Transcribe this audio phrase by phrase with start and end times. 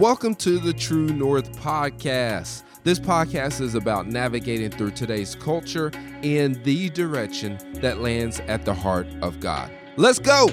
[0.00, 2.62] Welcome to the True North Podcast.
[2.84, 5.92] This podcast is about navigating through today's culture
[6.22, 9.70] in the direction that lands at the heart of God.
[9.98, 10.46] Let's go!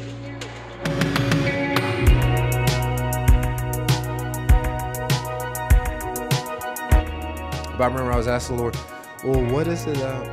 [7.71, 8.75] But I remember I was asking the Lord,
[9.23, 10.25] well, what is it, uh,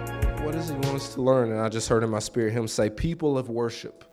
[0.43, 1.53] what does he want us to learn?
[1.53, 4.05] And I just heard in my spirit him say, people of worship.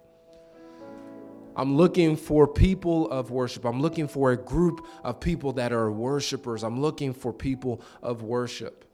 [1.55, 3.65] I'm looking for people of worship.
[3.65, 6.63] I'm looking for a group of people that are worshipers.
[6.63, 8.85] I'm looking for people of worship.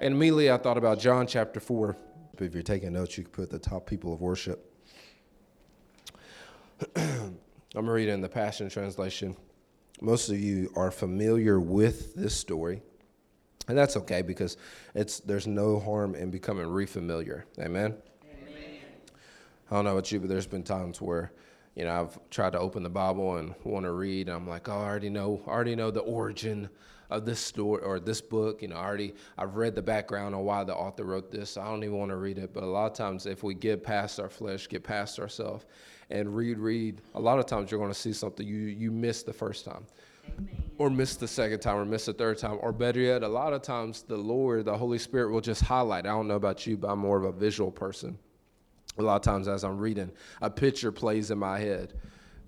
[0.00, 1.96] And immediately I thought about John chapter 4.
[2.38, 4.72] If you're taking notes, you can put the top people of worship.
[6.96, 9.36] I'm reading the Passion Translation.
[10.00, 12.80] Most of you are familiar with this story.
[13.66, 14.56] And that's okay because
[14.94, 17.42] it's there's no harm in becoming refamiliar.
[17.58, 17.94] Amen.
[18.24, 18.78] Amen.
[19.70, 21.32] I don't know about you, but there's been times where,
[21.78, 24.68] you know, I've tried to open the Bible and want to read, and I'm like,
[24.68, 26.68] oh, I already know, I already know the origin
[27.08, 28.62] of this story or this book.
[28.62, 31.50] You know, I already I've read the background on why the author wrote this.
[31.50, 32.52] So I don't even want to read it.
[32.52, 35.66] But a lot of times, if we get past our flesh, get past ourselves,
[36.10, 39.24] and read, read, a lot of times you're going to see something you you missed
[39.24, 39.86] the first time.
[40.26, 43.28] Amen or miss the second time or miss the third time or better yet a
[43.28, 46.66] lot of times the lord the holy spirit will just highlight i don't know about
[46.66, 48.16] you but i'm more of a visual person
[48.98, 50.10] a lot of times as i'm reading
[50.42, 51.94] a picture plays in my head.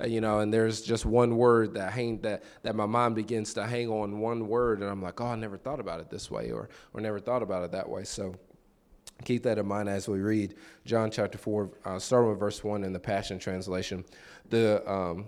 [0.01, 3.53] Uh, you know and there's just one word that hang that that my mind begins
[3.53, 6.31] to hang on one word and i'm like oh i never thought about it this
[6.31, 8.05] way or or never thought about it that way.
[8.05, 8.34] So
[9.25, 10.55] keep that in mind as we read
[10.87, 14.05] john chapter 4 uh, starting with verse 1 in the passion translation.
[14.48, 15.27] The um,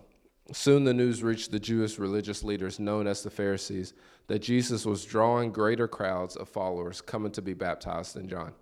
[0.50, 3.94] Soon the news reached the Jewish religious leaders, known as the Pharisees,
[4.26, 8.52] that Jesus was drawing greater crowds of followers coming to be baptized than John.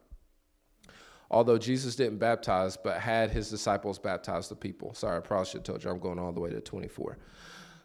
[1.31, 4.95] Although Jesus didn't baptize, but had his disciples baptize the people.
[4.95, 7.19] Sorry, I probably should have told you I'm going all the way to 24.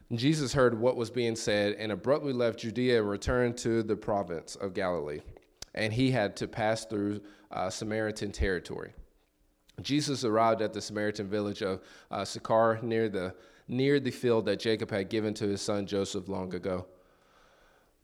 [0.10, 3.96] And Jesus heard what was being said and abruptly left Judea and returned to the
[3.96, 5.22] province of Galilee.
[5.74, 8.94] And he had to pass through uh, Samaritan territory.
[9.82, 13.36] Jesus arrived at the Samaritan village of uh, Sychar near the
[13.68, 16.86] near the field that Jacob had given to his son Joseph long ago.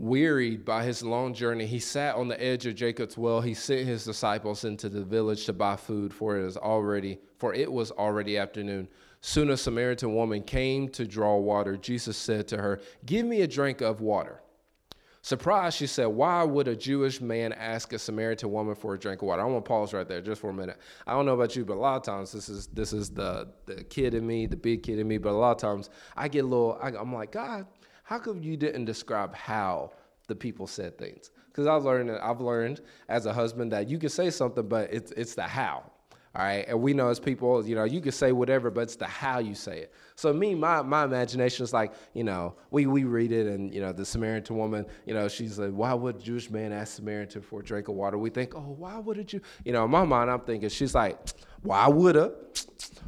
[0.02, 3.40] Wearied by his long journey, he sat on the edge of Jacob's well.
[3.40, 7.54] He sent his disciples into the village to buy food, for it is already for
[7.54, 8.88] it was already afternoon.
[9.20, 11.78] Soon a Samaritan woman came to draw water.
[11.78, 14.42] Jesus said to her, "Give me a drink of water."
[15.22, 19.22] Surprised, she said, Why would a Jewish man ask a Samaritan woman for a drink
[19.22, 19.44] of water?
[19.44, 20.78] I want to pause right there just for a minute.
[21.06, 23.48] I don't know about you, but a lot of times this is this is the,
[23.68, 26.28] the kid in me, the big kid in me, but a lot of times I
[26.28, 27.68] get a little, I, I'm like, God,
[28.12, 29.90] how come you didn't describe how
[30.28, 31.32] the people said things?
[31.48, 35.14] Because I've learned, I've learned as a husband that you can say something, but it's,
[35.14, 35.90] it's the how.
[36.36, 36.66] All right.
[36.68, 39.40] And we know as people, you know, you can say whatever, but it's the how
[39.40, 39.94] you say it.
[40.16, 43.82] So me, my my imagination is like, you know, we we read it and you
[43.82, 47.42] know, the Samaritan woman, you know, she's like, why would a Jewish man ask Samaritan
[47.42, 48.18] for a drink of water?
[48.18, 49.42] We think, oh, why would a Jew?
[49.66, 51.18] You know, in my mind, I'm thinking, she's like,
[51.62, 52.34] why would a?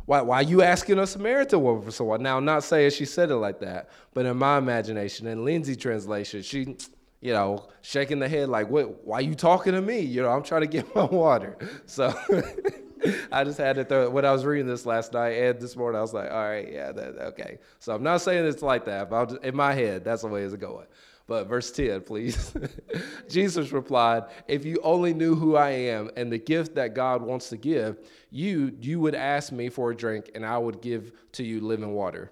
[0.06, 2.22] Why why you asking a Samaritan woman for someone?
[2.22, 5.76] Now, I'm not saying she said it like that, but in my imagination, in Lindsey
[5.76, 6.76] translation, she
[7.24, 10.02] you know, shaking the head like, what, why you talking to me?
[10.02, 11.58] You know, I'm trying to get my water.
[11.86, 12.14] So
[13.32, 14.12] I just had to throw it.
[14.12, 16.70] When I was reading this last night and this morning, I was like, all right,
[16.70, 17.60] yeah, that, okay.
[17.80, 20.44] So I'm not saying it's like that, but just, in my head, that's the way
[20.44, 20.86] it's going.
[21.26, 22.54] But verse 10, please.
[23.30, 27.50] Jesus replied, If you only knew who I am and the gift that God wants
[27.50, 31.44] to give, you, you would ask me for a drink, and I would give to
[31.44, 32.32] you living water.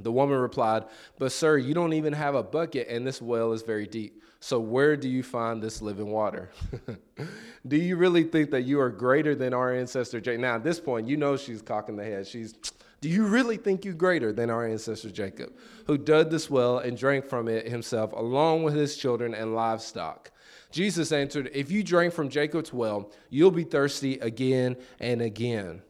[0.00, 0.86] The woman replied,
[1.18, 4.22] But sir, you don't even have a bucket, and this well is very deep.
[4.40, 6.50] So where do you find this living water?
[7.68, 10.20] do you really think that you are greater than our ancestor?
[10.38, 12.26] Now, at this point, you know she's cocking the head.
[12.26, 12.54] She's,
[13.00, 15.52] do you really think you greater than our ancestor Jacob,
[15.86, 20.30] who dug this well and drank from it himself, along with his children and livestock?
[20.70, 25.82] Jesus answered, If you drink from Jacob's well, you'll be thirsty again and again.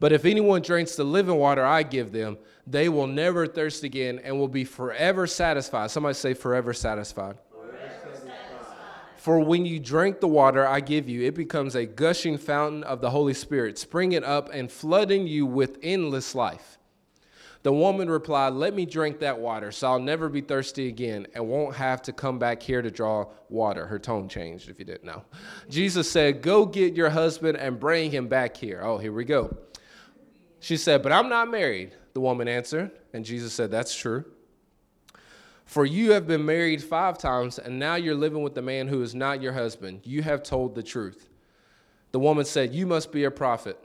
[0.00, 2.36] But if anyone drinks the living water I give them,
[2.66, 5.92] they will never thirst again and will be forever satisfied.
[5.92, 7.36] Somebody say, forever satisfied.
[9.22, 13.00] For when you drink the water I give you, it becomes a gushing fountain of
[13.00, 16.76] the Holy Spirit, springing up and flooding you with endless life.
[17.62, 21.46] The woman replied, Let me drink that water, so I'll never be thirsty again and
[21.46, 23.86] won't have to come back here to draw water.
[23.86, 25.22] Her tone changed, if you didn't know.
[25.70, 28.80] Jesus said, Go get your husband and bring him back here.
[28.82, 29.56] Oh, here we go.
[30.58, 32.90] She said, But I'm not married, the woman answered.
[33.12, 34.24] And Jesus said, That's true.
[35.72, 39.00] For you have been married five times, and now you're living with the man who
[39.00, 40.02] is not your husband.
[40.04, 41.30] You have told the truth.
[42.10, 43.82] The woman said, You must be a prophet.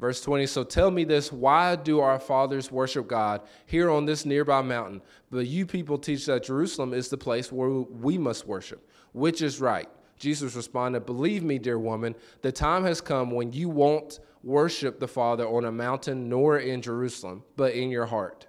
[0.00, 4.24] Verse 20 So tell me this why do our fathers worship God here on this
[4.24, 5.02] nearby mountain?
[5.30, 8.88] But you people teach that Jerusalem is the place where we must worship.
[9.12, 9.90] Which is right?
[10.18, 15.08] Jesus responded, Believe me, dear woman, the time has come when you won't worship the
[15.08, 18.46] Father on a mountain nor in Jerusalem, but in your heart.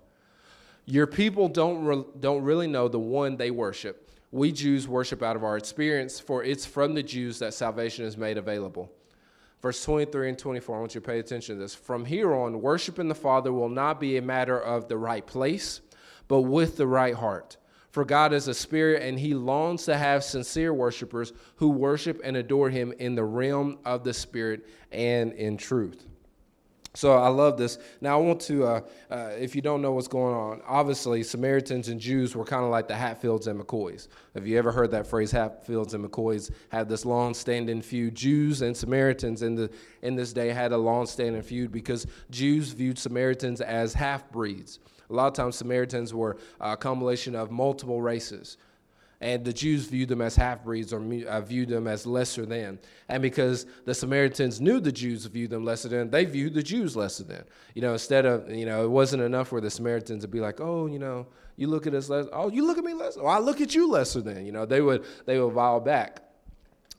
[0.86, 4.10] Your people don't, re- don't really know the one they worship.
[4.32, 8.18] We Jews worship out of our experience, for it's from the Jews that salvation is
[8.18, 8.92] made available.
[9.62, 11.74] Verse 23 and 24, I want you to pay attention to this.
[11.74, 15.82] From here on, worshiping the Father will not be a matter of the right place,
[16.28, 17.58] but with the right heart.
[17.90, 22.36] For God is a spirit, and he longs to have sincere worshipers who worship and
[22.36, 26.06] adore him in the realm of the spirit and in truth.
[26.95, 27.77] So I love this.
[28.00, 28.81] Now I want to, uh,
[29.12, 32.71] uh, if you don't know what's going on, obviously Samaritans and Jews were kind of
[32.71, 34.07] like the Hatfields and McCoys.
[34.33, 35.31] Have you ever heard that phrase?
[35.31, 38.15] Hatfields and McCoys had this long-standing feud.
[38.15, 39.69] Jews and Samaritans in the
[40.01, 44.80] in this day had a long-standing feud because Jews viewed Samaritans as half-breeds.
[45.09, 48.57] A lot of times Samaritans were a combination of multiple races
[49.22, 52.80] and the Jews viewed them as half breeds or uh, viewed them as lesser than.
[53.08, 56.96] And because the Samaritans knew the Jews viewed them lesser than, they viewed the Jews
[56.96, 57.44] lesser than.
[57.74, 60.60] You know, instead of, you know, it wasn't enough for the Samaritans to be like,
[60.60, 63.28] oh, you know, you look at us less, oh, you look at me less, oh,
[63.28, 64.46] I look at you lesser than.
[64.46, 66.22] You know, they would they would vow back.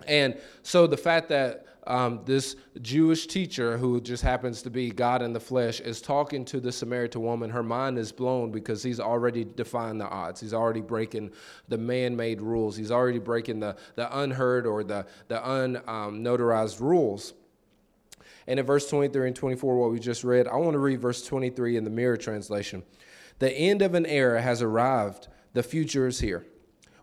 [0.07, 5.23] And so the fact that um, this Jewish teacher, who just happens to be God
[5.23, 7.51] in the flesh, is talking to the Samaritan woman.
[7.51, 10.41] Her mind is blown because he's already defined the odds.
[10.41, 11.31] He's already breaking
[11.69, 12.77] the man made rules.
[12.77, 17.35] He's already breaking the, the unheard or the, the unnotarized um, rules.
[18.49, 21.25] And in verse 23 and 24, what we just read, I want to read verse
[21.25, 22.83] 23 in the Mirror translation.
[23.39, 26.47] The end of an era has arrived, the future is here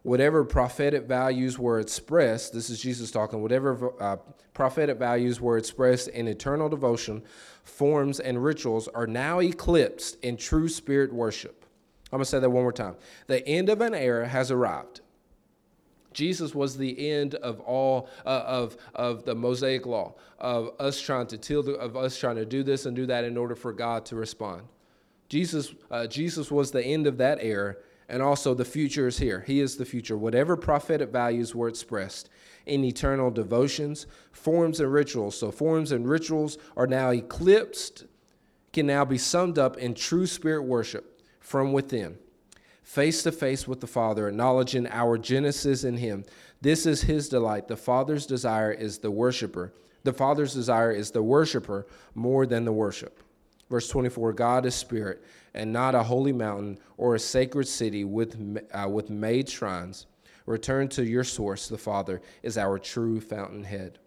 [0.03, 4.17] whatever prophetic values were expressed, this is Jesus talking, whatever uh,
[4.53, 7.23] prophetic values were expressed in eternal devotion,
[7.63, 11.65] forms, and rituals are now eclipsed in true spirit worship.
[12.11, 12.95] I'm going to say that one more time.
[13.27, 15.01] The end of an era has arrived.
[16.13, 21.25] Jesus was the end of all uh, of of the Mosaic law of us trying
[21.27, 24.05] to till of us trying to do this and do that in order for God
[24.05, 24.61] to respond.
[25.27, 27.77] Jesus uh, Jesus was the end of that era,
[28.13, 29.43] and also the future is here.
[29.47, 30.15] He is the future.
[30.15, 32.29] Whatever prophetic values were expressed
[32.67, 35.35] in eternal devotions, forms, and rituals.
[35.35, 38.05] So, forms and rituals are now eclipsed,
[38.71, 42.19] can now be summed up in true spirit worship from within,
[42.83, 46.23] face to face with the Father, acknowledging our genesis in Him.
[46.61, 47.67] This is His delight.
[47.67, 49.73] The Father's desire is the worshiper.
[50.03, 53.22] The Father's desire is the worshiper more than the worship.
[53.73, 55.23] Verse 24 God is spirit,
[55.55, 60.05] and not a holy mountain or a sacred city with, uh, with made shrines.
[60.45, 63.97] Return to your source, the Father, is our true fountainhead.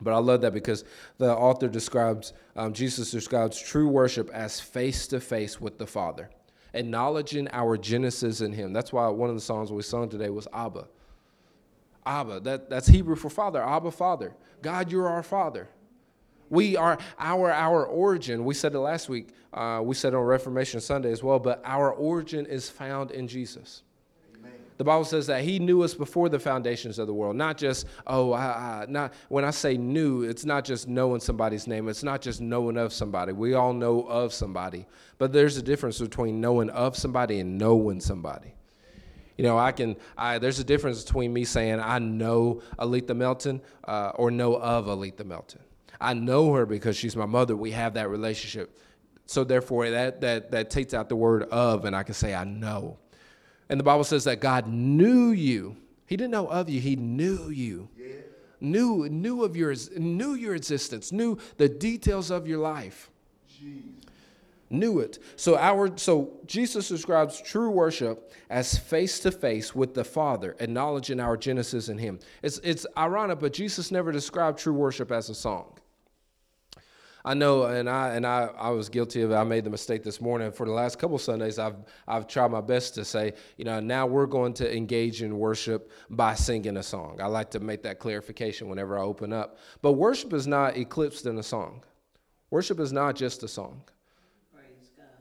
[0.00, 0.84] But I love that because
[1.18, 6.30] the author describes, um, Jesus describes true worship as face to face with the Father,
[6.72, 8.72] acknowledging our genesis in Him.
[8.72, 10.86] That's why one of the songs we sung today was Abba.
[12.06, 14.36] Abba, that, that's Hebrew for Father, Abba, Father.
[14.62, 15.68] God, you're our Father.
[16.50, 18.44] We are our our origin.
[18.44, 19.28] We said it last week.
[19.52, 21.38] Uh, we said on Reformation Sunday as well.
[21.38, 23.82] But our origin is found in Jesus
[24.76, 27.36] the Bible says that He knew us before the foundations of the world.
[27.36, 31.66] Not just oh, I, I, not when I say knew, it's not just knowing somebody's
[31.66, 31.88] name.
[31.88, 33.32] It's not just knowing of somebody.
[33.32, 34.86] We all know of somebody,
[35.18, 38.54] but there's a difference between knowing of somebody and knowing somebody.
[39.38, 39.96] You know, I can.
[40.16, 44.86] I, there's a difference between me saying I know Aletha Melton uh, or know of
[44.86, 45.60] Aletha Melton.
[46.00, 47.56] I know her because she's my mother.
[47.56, 48.78] We have that relationship.
[49.26, 52.44] So therefore, that that that takes out the word of, and I can say I
[52.44, 52.98] know.
[53.68, 55.76] And the Bible says that God knew you.
[56.06, 57.88] He didn't know of you, He knew you.
[57.96, 58.06] Yeah.
[58.60, 63.10] Knew, knew of your knew your existence, knew the details of your life.
[63.50, 63.82] Jeez.
[64.70, 65.18] Knew it.
[65.36, 71.20] So our so Jesus describes true worship as face to face with the Father, acknowledging
[71.20, 72.18] our genesis in Him.
[72.42, 75.73] It's it's ironic, but Jesus never described true worship as a song.
[77.26, 79.34] I know, and I and I, I was guilty of it.
[79.34, 80.52] I made the mistake this morning.
[80.52, 81.76] For the last couple Sundays, I've
[82.06, 85.90] I've tried my best to say, you know, now we're going to engage in worship
[86.10, 87.20] by singing a song.
[87.22, 89.56] I like to make that clarification whenever I open up.
[89.80, 91.82] But worship is not eclipsed in a song.
[92.50, 93.80] Worship is not just a song.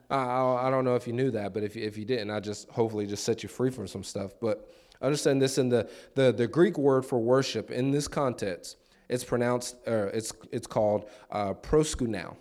[0.10, 2.31] I, I, I don't know if you knew that, but if you, if you didn't,
[2.31, 4.33] I just hopefully just set you free from some stuff.
[4.41, 4.69] But
[5.01, 8.77] understand this in the, the, the Greek word for worship in this context
[9.13, 12.36] it's pronounced, uh, it's, it's called uh, proskunao.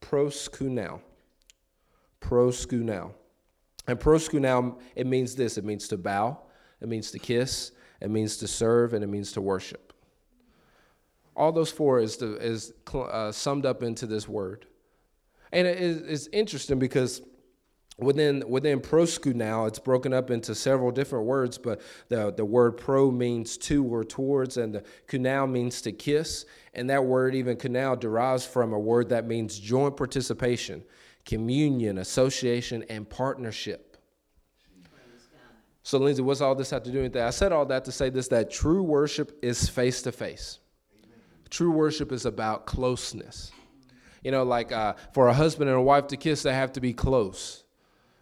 [0.00, 1.00] Proskunao.
[2.20, 3.12] Proskunao.
[3.86, 6.38] And proskunao, it means this it means to bow,
[6.80, 9.92] it means to kiss, it means to serve, and it means to worship.
[11.36, 14.66] All those four is, the, is uh, summed up into this word.
[15.52, 17.22] And it is, it's interesting because
[17.98, 18.80] within within
[19.34, 23.84] now it's broken up into several different words but the, the word pro means to
[23.84, 26.44] or towards and the kunal means to kiss.
[26.74, 30.82] And that word even kunal derives from a word that means joint participation
[31.24, 33.96] communion association and partnership.
[35.84, 37.26] So lindsey what's all this have to do with that?
[37.26, 40.58] I said all that to say this that true worship is face to face
[41.50, 43.52] true worship is about closeness.
[44.24, 46.80] You know like uh, for a husband and a wife to kiss they have to
[46.80, 47.61] be close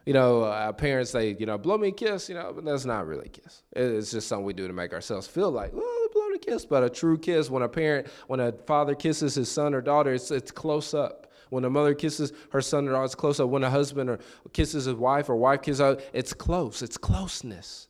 [0.07, 2.85] you know, our parents say, you know, blow me a kiss, you know, but that's
[2.85, 3.63] not really a kiss.
[3.73, 6.65] It's just something we do to make ourselves feel like, well, blow me a kiss.
[6.65, 10.15] But a true kiss, when a parent, when a father kisses his son or daughter,
[10.15, 11.33] it's, it's close up.
[11.51, 13.49] When a mother kisses her son or daughter, it's close up.
[13.49, 14.21] When a husband or
[14.53, 16.81] kisses his wife or wife kisses out, it's close.
[16.81, 17.89] It's closeness.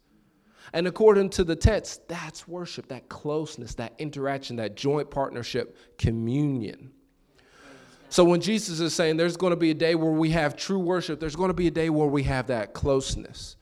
[0.73, 6.93] And according to the text, that's worship, that closeness, that interaction, that joint partnership, communion.
[8.11, 10.81] So when Jesus is saying there's going to be a day where we have true
[10.81, 13.57] worship, there's going to be a day where we have that closeness.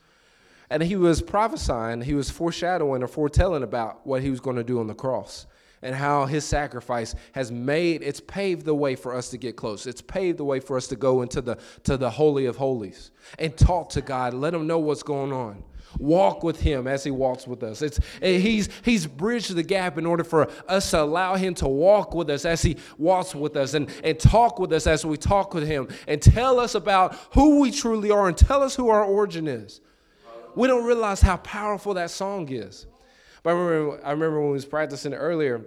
[0.70, 4.64] And he was prophesying, he was foreshadowing or foretelling about what he was going to
[4.64, 5.46] do on the cross
[5.82, 9.86] and how his sacrifice has made it's paved the way for us to get close
[9.86, 13.12] it's paved the way for us to go into the to the holy of holies
[13.38, 15.62] and talk to god let him know what's going on
[15.99, 17.83] walk with him as he walks with us.
[17.83, 21.68] It's, eh, he's, he's bridged the gap in order for us to allow him to
[21.68, 25.16] walk with us as he walks with us and, and talk with us as we
[25.16, 28.88] talk with him and tell us about who we truly are and tell us who
[28.88, 29.80] our origin is.
[30.54, 32.87] We don't realize how powerful that song is.
[33.42, 35.64] But I remember, I remember when we was practicing earlier,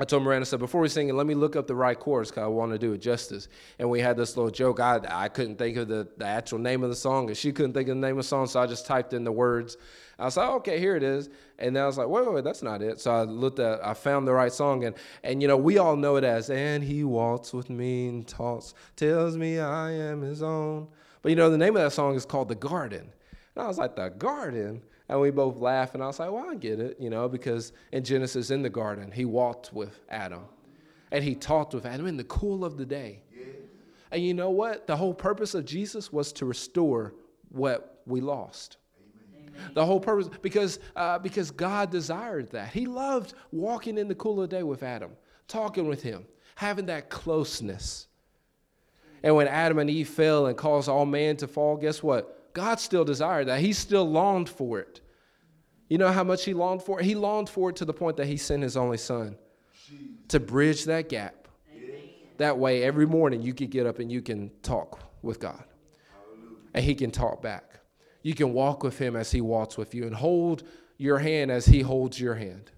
[0.00, 1.98] I told Miranda, I said, before we sing it, let me look up the right
[1.98, 3.48] chorus because I want to do it justice.
[3.78, 4.80] And we had this little joke.
[4.80, 7.74] I, I couldn't think of the, the actual name of the song, and she couldn't
[7.74, 9.76] think of the name of the song, so I just typed in the words.
[10.18, 11.28] I was like, okay, here it is.
[11.58, 12.98] And then I was like, wait, wait, wait, that's not it.
[12.98, 15.96] So I looked at, I found the right song, and and you know, we all
[15.96, 20.42] know it as, and he walks with me and talks, tells me I am his
[20.42, 20.88] own.
[21.20, 23.12] But you know, the name of that song is called The Garden.
[23.54, 24.80] And I was like, The Garden?
[25.10, 27.72] And we both laughed, and I was like, well, I get it, you know, because
[27.90, 30.44] in Genesis, in the garden, he walked with Adam
[31.10, 33.20] and he talked with Adam in the cool of the day.
[34.12, 34.86] And you know what?
[34.86, 37.12] The whole purpose of Jesus was to restore
[37.48, 38.76] what we lost.
[39.58, 39.72] Amen.
[39.74, 42.68] The whole purpose, because, uh, because God desired that.
[42.68, 45.10] He loved walking in the cool of the day with Adam,
[45.48, 46.24] talking with him,
[46.54, 48.06] having that closeness.
[49.24, 52.39] And when Adam and Eve fell and caused all man to fall, guess what?
[52.52, 53.60] God still desired that.
[53.60, 55.00] He still longed for it.
[55.88, 57.04] You know how much he longed for it?
[57.04, 59.36] He longed for it to the point that he sent his only son
[60.28, 61.48] to bridge that gap.
[62.38, 65.64] That way, every morning you could get up and you can talk with God.
[66.72, 67.80] And he can talk back.
[68.22, 70.62] You can walk with him as he walks with you and hold
[70.96, 72.70] your hand as he holds your hand.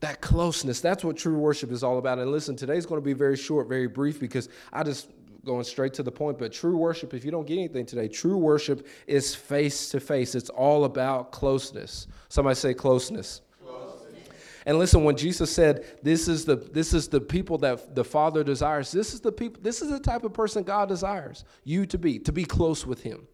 [0.00, 2.18] That closeness, that's what true worship is all about.
[2.18, 5.08] And listen, today's going to be very short, very brief because I just
[5.46, 8.36] going straight to the point, but true worship, if you don't get anything today, true
[8.36, 10.34] worship is face to face.
[10.34, 12.06] It's all about closeness.
[12.28, 13.40] Somebody say closeness.
[14.66, 18.42] And listen, when Jesus said, "This is the this is the people that the Father
[18.42, 19.62] desires," this is the people.
[19.62, 23.02] This is the type of person God desires you to be, to be close with
[23.02, 23.28] Him.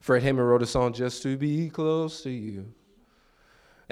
[0.00, 2.64] Fred Hammond wrote a song, "Just to be close to you."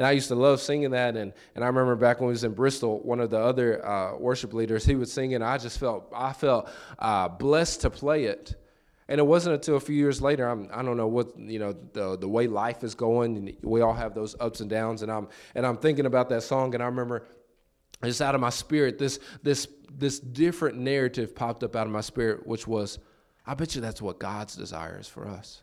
[0.01, 1.15] And I used to love singing that.
[1.15, 4.17] And, and I remember back when we was in Bristol, one of the other uh,
[4.17, 5.43] worship leaders, he was singing.
[5.43, 8.55] I just felt, I felt uh, blessed to play it.
[9.11, 11.77] And it wasn't until a few years later, I'm, I don't know what, you know,
[11.93, 13.37] the, the way life is going.
[13.37, 15.03] And we all have those ups and downs.
[15.03, 16.73] And I'm, and I'm thinking about that song.
[16.73, 17.27] And I remember
[18.03, 22.01] just out of my spirit, this, this, this different narrative popped up out of my
[22.01, 23.01] spirit, which was,
[23.47, 25.63] I bet you that's what God's desire is for us.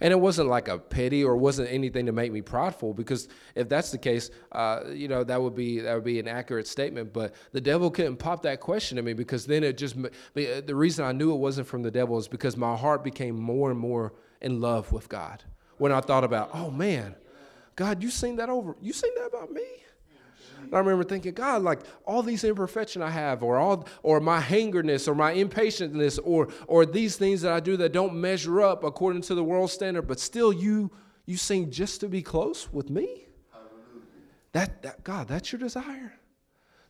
[0.00, 3.68] And it wasn't like a pity or wasn't anything to make me prideful because if
[3.68, 7.12] that's the case, uh, you know that would be that would be an accurate statement.
[7.12, 9.96] But the devil couldn't pop that question at me because then it just
[10.34, 13.70] the reason I knew it wasn't from the devil is because my heart became more
[13.70, 15.42] and more in love with God
[15.78, 17.14] when I thought about, oh man,
[17.74, 19.62] God, you seen that over, you seen that about me.
[20.62, 24.40] And I remember thinking, God, like all these imperfections I have, or all, or my
[24.40, 28.84] hangerness, or my impatientness, or or these things that I do that don't measure up
[28.84, 30.90] according to the world standard, but still you
[31.24, 33.26] you seem just to be close with me.
[34.52, 36.14] That, that God, that's your desire.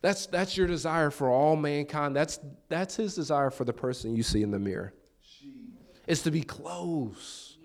[0.01, 2.15] That's that's your desire for all mankind.
[2.15, 4.93] That's that's his desire for the person you see in the mirror.
[6.07, 7.57] It's to be close.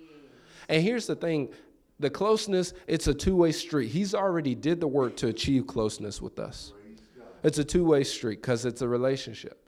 [0.68, 1.50] And here's the thing
[2.02, 3.88] the closeness, it's a two way street.
[3.88, 6.73] He's already did the work to achieve closeness with us.
[7.42, 9.59] It's a two way street because it's a relationship.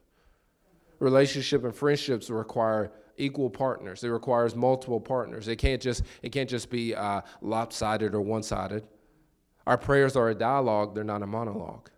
[0.99, 4.05] Relationship and friendships require equal partners.
[4.05, 5.49] It requires multiple partners.
[5.49, 8.85] It can't just it can't just be uh, lopsided or one sided.
[9.67, 11.89] Our prayers are a dialogue, they're not a monologue.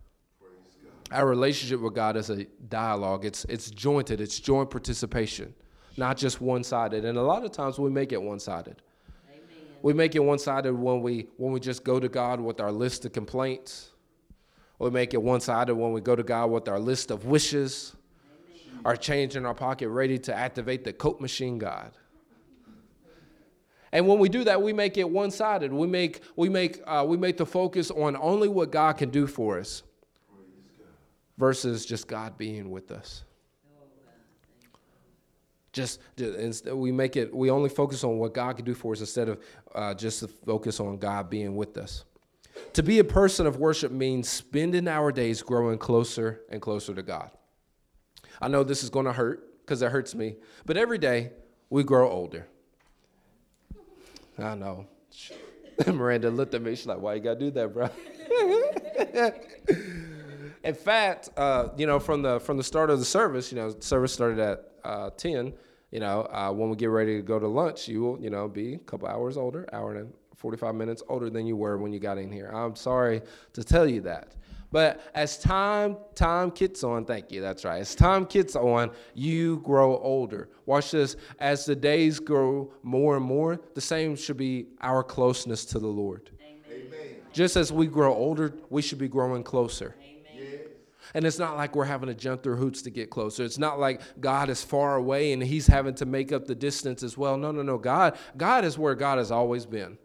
[1.11, 3.25] Our relationship with God is a dialogue.
[3.25, 5.53] It's it's jointed, it's joint participation,
[5.95, 7.05] not just one-sided.
[7.05, 8.81] And a lot of times we make it one-sided.
[9.87, 13.05] We make it one-sided when we when we just go to God with our list
[13.05, 13.91] of complaints.
[14.79, 17.95] We make it one-sided when we go to God with our list of wishes,
[18.83, 21.93] our change in our pocket, ready to activate the Coke machine God.
[23.93, 25.71] And when we do that, we make it one-sided.
[25.71, 29.25] We make we make uh, we make the focus on only what God can do
[29.25, 29.83] for us,
[31.37, 33.23] versus just God being with us.
[35.77, 35.99] Just
[36.65, 37.33] we make it.
[37.33, 39.39] We only focus on what God can do for us instead of
[39.75, 42.03] uh, just to focus on God being with us.
[42.73, 47.03] To be a person of worship means spending our days growing closer and closer to
[47.03, 47.29] God.
[48.41, 51.33] I know this is going to hurt because it hurts me, but every day
[51.69, 52.47] we grow older.
[54.39, 54.87] I know.
[55.87, 56.75] Miranda looked at me.
[56.75, 57.89] She's like, "Why you gotta do that, bro?"
[60.63, 63.75] In fact, uh, you know, from the from the start of the service, you know,
[63.79, 65.53] service started at uh, ten.
[65.91, 68.47] You know, uh, when we get ready to go to lunch, you will, you know,
[68.47, 71.99] be a couple hours older, hour and 45 minutes older than you were when you
[71.99, 72.49] got in here.
[72.53, 73.21] I'm sorry
[73.53, 74.35] to tell you that.
[74.69, 77.79] But as time time kicks on, thank you, that's right.
[77.79, 80.49] As time kicks on, you grow older.
[80.65, 81.15] Watch this.
[81.39, 85.87] As the days grow more and more, the same should be our closeness to the
[85.87, 86.31] Lord.
[86.69, 87.15] Amen.
[87.31, 89.95] Just as we grow older, we should be growing closer.
[91.13, 93.43] And it's not like we're having to jump through hoops to get closer.
[93.43, 97.03] It's not like God is far away and he's having to make up the distance
[97.03, 97.37] as well.
[97.37, 97.77] No, no, no.
[97.77, 99.97] God, God is where God has always been.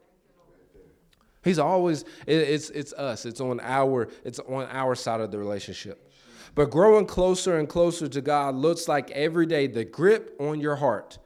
[1.44, 3.26] He's always it's it's us.
[3.26, 6.08] It's on our it's on our side of the relationship.
[6.54, 10.76] But growing closer and closer to God looks like every day the grip on your
[10.76, 11.18] heart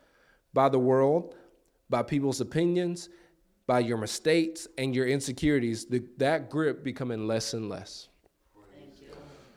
[0.55, 1.35] by the world,
[1.91, 3.09] by people's opinions,
[3.67, 8.09] by your mistakes and your insecurities, the, that grip becoming less and less.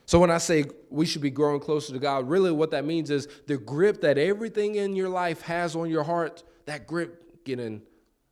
[0.09, 3.11] So when I say we should be growing closer to God, really what that means
[3.11, 7.83] is the grip that everything in your life has on your heart, that grip getting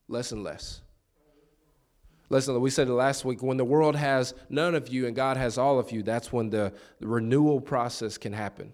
[0.08, 0.82] less and less.
[2.32, 5.38] Listen, we said it last week when the world has none of you and God
[5.38, 8.73] has all of you, that's when the, renewal process can happen.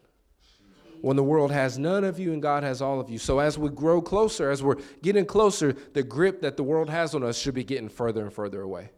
[1.02, 3.18] When the world has none of you and God has all of you.
[3.18, 7.14] So as we grow closer, as we're getting closer, the grip that the world has
[7.14, 8.92] on us should be getting further and further away.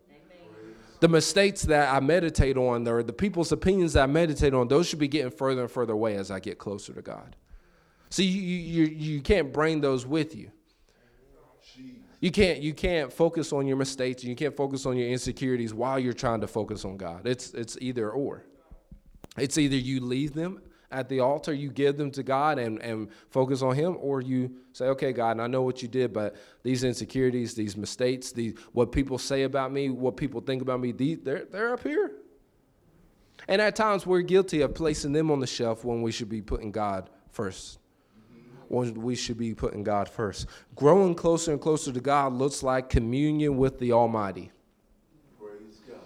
[1.06, 4.88] The mistakes that I meditate on, or the people's opinions that I meditate on, those
[4.88, 7.36] should be getting further and further away as I get closer to God.
[8.10, 10.50] See, you, you, you can't bring those with you.
[12.22, 15.76] You can't you can't focus on your mistakes and you can't focus on your insecurities
[15.76, 17.28] while you're trying to focus on God.
[17.28, 18.44] It's it's either or.
[19.38, 20.60] It's either you leave them
[20.92, 24.56] at the altar, you give them to God and, and focus on Him, or you
[24.72, 28.58] say, okay, God, and I know what you did, but these insecurities, these mistakes, these
[28.72, 32.12] what people say about me, what people think about me, these, they're, they're up here.
[33.48, 36.42] And at times we're guilty of placing them on the shelf when we should be
[36.42, 37.80] putting God first
[38.70, 40.48] When we should be putting God first.
[40.76, 44.52] Growing closer and closer to God looks like communion with the Almighty.
[45.40, 45.98] Praise God.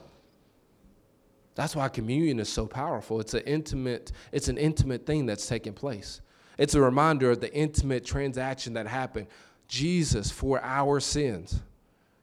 [1.60, 3.20] That's why communion is so powerful.
[3.20, 6.22] It's an intimate, it's an intimate thing that's taking place.
[6.58, 9.28] It's a reminder of the intimate transaction that happened.
[9.68, 11.62] Jesus for our sins,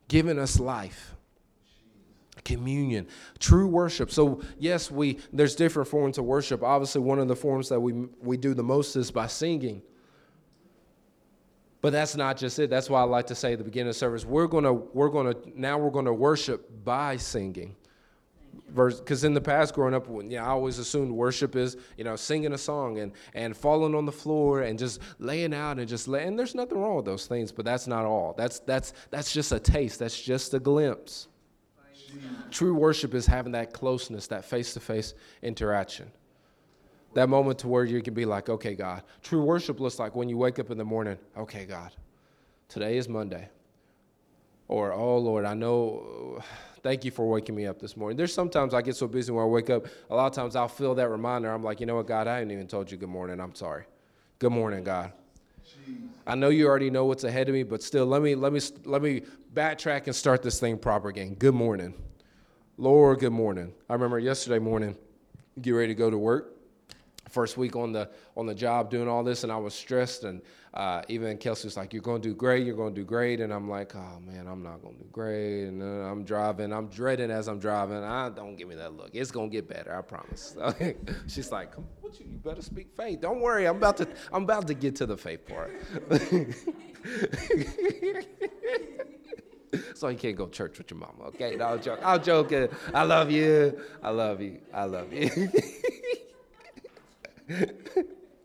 [0.09, 1.12] giving us life
[2.44, 3.09] communion
[3.40, 7.68] true worship so yes we there's different forms of worship obviously one of the forms
[7.68, 9.83] that we we do the most is by singing
[11.81, 12.68] but that's not just it.
[12.68, 15.35] That's why I like to say at the beginning of service, we're gonna we're gonna
[15.55, 17.77] now we're gonna worship by singing.
[18.76, 22.14] Because in the past, growing up, you know, I always assumed worship is, you know,
[22.14, 26.06] singing a song and, and falling on the floor and just laying out and just
[26.06, 26.36] laying.
[26.36, 28.34] There's nothing wrong with those things, but that's not all.
[28.36, 29.98] That's that's that's just a taste.
[29.98, 31.28] That's just a glimpse.
[32.50, 36.10] True worship is having that closeness, that face-to-face interaction
[37.16, 39.02] that moment to where you can be like, okay, God.
[39.22, 41.90] True worship looks like when you wake up in the morning, okay, God,
[42.68, 43.48] today is Monday.
[44.68, 46.42] Or, oh, Lord, I know,
[46.87, 48.16] thank you for waking me up this morning.
[48.16, 50.68] There's sometimes I get so busy when I wake up, a lot of times I'll
[50.68, 51.51] feel that reminder.
[51.51, 53.40] I'm like, you know what, God, I haven't even told you good morning.
[53.40, 53.87] I'm sorry.
[54.38, 55.11] Good morning, God.
[56.29, 58.61] I know you already know what's ahead of me, but still, let me let me
[58.85, 59.22] let me
[59.53, 61.35] backtrack and start this thing proper again.
[61.35, 61.92] Good morning,
[62.77, 63.18] Lord.
[63.18, 63.72] Good morning.
[63.90, 64.96] I remember yesterday morning,
[65.61, 66.56] get ready to go to work,
[67.28, 70.42] first week on the on the job doing all this and I was stressed and
[70.74, 73.40] uh, even Kelsey was like you're going to do great you're going to do great
[73.40, 76.72] and I'm like oh man I'm not going to do great and uh, I'm driving
[76.72, 79.68] I'm dreading as I'm driving I don't give me that look it's going to get
[79.68, 80.56] better I promise
[81.26, 84.44] she's like Come, what you, you better speak faith don't worry I'm about to I'm
[84.44, 85.72] about to get to the faith part
[89.94, 91.24] so you can't go to church with your mama.
[91.28, 92.04] Okay, no, I'm joking.
[92.04, 92.68] I'm joking.
[92.94, 93.78] I love you.
[94.02, 94.60] I love you.
[94.72, 95.30] I love you.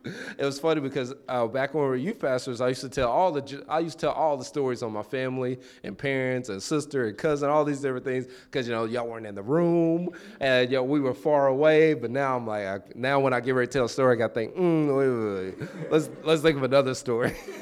[0.03, 3.09] it was funny because uh, back when we were youth pastors, I used to tell
[3.09, 6.61] all the I used to tell all the stories on my family and parents and
[6.61, 10.09] sister and cousin, all these different things because you know y'all weren't in the room
[10.39, 11.93] and you know, we were far away.
[11.93, 14.17] But now I'm like, I, now when I get ready to tell a story, I
[14.17, 15.91] got to think, mm, wait, wait, wait.
[15.91, 17.35] let's let's think of another story.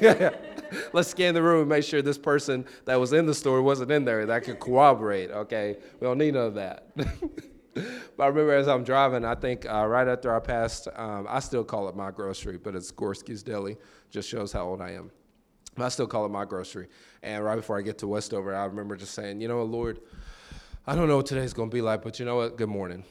[0.92, 3.90] let's scan the room and make sure this person that was in the story wasn't
[3.90, 5.30] in there that could corroborate.
[5.30, 6.86] Okay, we don't need none of that.
[7.74, 11.40] but I remember as I'm driving, I think uh, right after I passed, um, I
[11.40, 13.76] still call it my grocery, but it's Gorski's Deli.
[14.10, 15.10] Just shows how old I am.
[15.76, 16.88] But I still call it my grocery.
[17.22, 20.00] And right before I get to Westover, I remember just saying, you know what, Lord,
[20.86, 22.56] I don't know what today's going to be like, but you know what?
[22.56, 23.04] Good morning.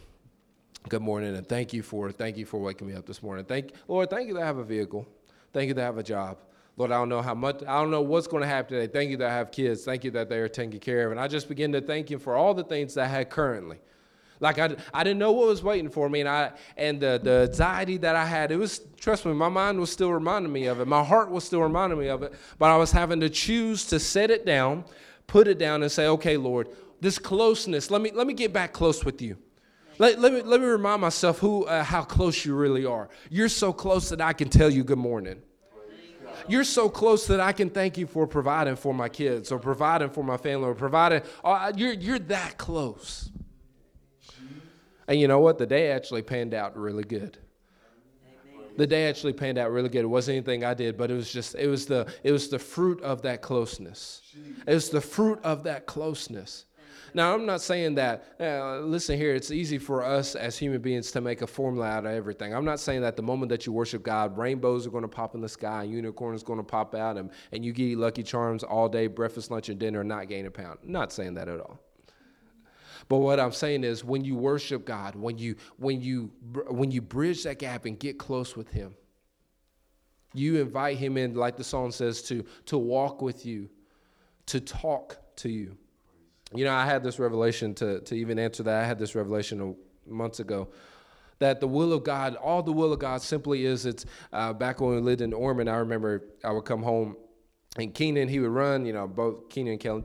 [0.87, 3.43] Good morning, and thank you for thank you for waking me up this morning.
[3.43, 5.05] Thank Lord, thank you that I have a vehicle.
[5.51, 6.37] Thank you that I have a job.
[6.77, 8.91] Lord, I don't know how much, I don't know what's going to happen today.
[8.91, 9.83] Thank you that I have kids.
[9.83, 11.11] Thank you that they are taken care of.
[11.11, 13.79] And I just begin to thank you for all the things that I had currently.
[14.39, 17.47] Like I, I didn't know what was waiting for me, and I and the, the
[17.49, 20.79] anxiety that I had, it was trust me, my mind was still reminding me of
[20.79, 20.87] it.
[20.87, 23.99] My heart was still reminding me of it, but I was having to choose to
[23.99, 24.85] set it down,
[25.27, 26.69] put it down, and say, okay, Lord,
[27.01, 29.37] this closeness, let me let me get back close with you.
[29.99, 33.09] Let, let, me, let me remind myself who, uh, how close you really are.
[33.29, 35.41] You're so close that I can tell you good morning.
[36.47, 40.09] You're so close that I can thank you for providing for my kids or providing
[40.09, 41.21] for my family or providing.
[41.43, 43.28] Uh, you're, you're that close.
[45.09, 45.57] And you know what?
[45.57, 47.39] The day actually panned out really good.
[48.77, 50.03] The day actually panned out really good.
[50.03, 52.59] It wasn't anything I did, but it was just it was the it was the
[52.59, 54.21] fruit of that closeness.
[54.67, 56.65] It was the fruit of that closeness.
[57.15, 61.11] Now, I'm not saying that, uh, listen here, it's easy for us as human beings
[61.13, 62.53] to make a formula out of everything.
[62.53, 65.33] I'm not saying that the moment that you worship God, rainbows are going to pop
[65.33, 68.63] in the sky, unicorns are going to pop out, and, and you get Lucky Charms
[68.63, 70.77] all day, breakfast, lunch, and dinner, and not gain a pound.
[70.83, 71.79] Not saying that at all.
[73.09, 76.31] But what I'm saying is when you worship God, when you when you
[76.69, 78.95] when you bridge that gap and get close with him,
[80.33, 83.69] you invite him in like the song says to to walk with you,
[84.45, 85.75] to talk to you.
[86.53, 88.83] You know, I had this revelation to to even answer that.
[88.83, 90.69] I had this revelation months ago
[91.39, 94.81] that the will of God, all the will of God simply is it's uh, back
[94.81, 97.15] when we lived in Ormond, I remember I would come home
[97.77, 100.03] and Keenan, he would run, you know, both Keenan and Kellen,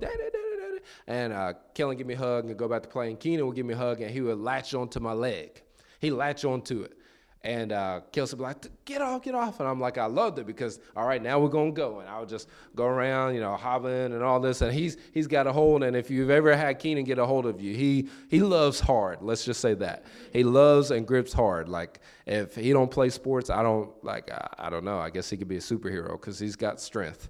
[1.07, 3.16] and uh, Kellen give me a hug and go back to playing.
[3.16, 5.62] Keenan would give me a hug and he would latch onto my leg.
[6.01, 6.99] He latch onto it.
[7.44, 9.61] And uh, Kelsey would be like, get off, get off.
[9.61, 12.01] And I'm like, I loved it because, all right, now we're going to go.
[12.01, 14.62] And I would just go around, you know, hobbling and all this.
[14.62, 15.83] And he's he's got a hold.
[15.83, 19.18] And if you've ever had Keenan get a hold of you, he he loves hard.
[19.20, 20.07] Let's just say that.
[20.33, 21.68] He loves and grips hard.
[21.68, 24.99] Like, if he don't play sports, I don't, like, I, I don't know.
[24.99, 27.29] I guess he could be a superhero because he's got strength.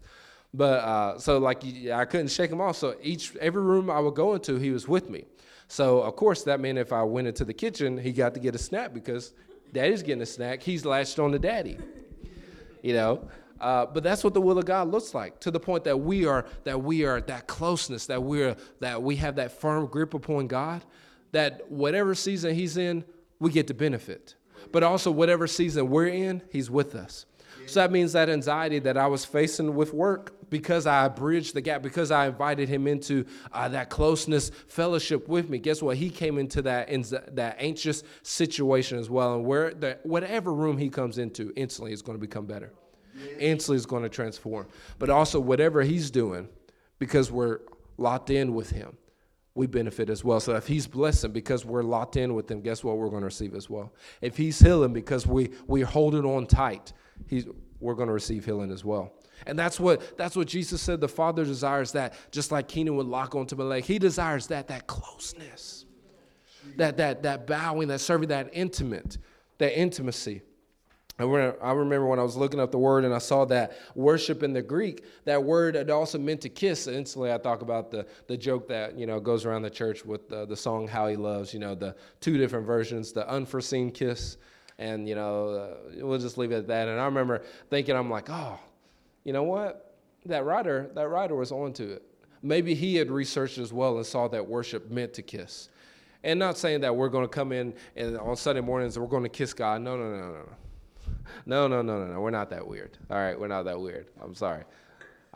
[0.55, 2.77] But uh, so like I couldn't shake him off.
[2.77, 5.25] So each every room I would go into, he was with me.
[5.67, 8.55] So of course that meant if I went into the kitchen, he got to get
[8.55, 9.35] a snack because
[9.73, 10.63] daddy's getting a snack.
[10.63, 11.77] He's latched on to daddy.
[12.83, 13.29] You know.
[13.61, 16.27] Uh, but that's what the will of God looks like to the point that we
[16.27, 20.49] are that we are that closeness that we're that we have that firm grip upon
[20.49, 20.85] God
[21.33, 23.05] that whatever season he's in
[23.39, 24.35] we get to benefit
[24.73, 27.27] but also whatever season we're in he's with us
[27.67, 31.61] so that means that anxiety that I was facing with work, because I bridged the
[31.61, 35.59] gap, because I invited him into uh, that closeness fellowship with me.
[35.59, 35.97] Guess what?
[35.97, 40.79] He came into that in that anxious situation as well, and where the, whatever room
[40.79, 42.73] he comes into, instantly is going to become better.
[43.39, 44.67] Instantly is going to transform.
[44.99, 46.49] But also whatever he's doing,
[46.99, 47.61] because we're
[47.97, 48.97] locked in with him,
[49.55, 50.41] we benefit as well.
[50.41, 53.27] So if he's blessing because we're locked in with him, guess what we're going to
[53.27, 53.93] receive as well.
[54.21, 56.93] If he's healing because we we're holding on tight,
[57.29, 57.47] he's,
[57.81, 59.13] we're going to receive healing as well.
[59.47, 61.01] And that's what that's what Jesus said.
[61.01, 63.85] The Father desires that, just like Keenan would lock onto my leg.
[63.85, 65.85] He desires that, that closeness,
[66.77, 69.19] that that that bowing, that serving, that intimate,
[69.59, 70.43] that intimacy.
[71.19, 74.53] I remember when I was looking up the word and I saw that worship in
[74.53, 76.89] the Greek, that word it also meant to kiss.
[76.89, 80.29] Instantly I talk about the, the joke that, you know, goes around the church with
[80.29, 84.39] the, the song How He Loves, you know, the two different versions, the unforeseen kiss
[84.77, 86.89] and you know uh, we'll just leave it at that.
[86.89, 88.59] And i remember thinking i'm like oh
[89.25, 89.97] you know what?
[90.27, 92.03] That writer that writer was onto it.
[92.43, 95.71] Maybe he had researched as well and saw that worship meant to kiss.
[96.23, 99.23] And not saying that we're going to come in and on sunday mornings we're going
[99.25, 99.83] to kiss god.
[99.83, 100.49] No no no no no
[101.47, 104.09] no no no no no we're not that weird all right we're not that weird
[104.23, 104.65] i'm sorry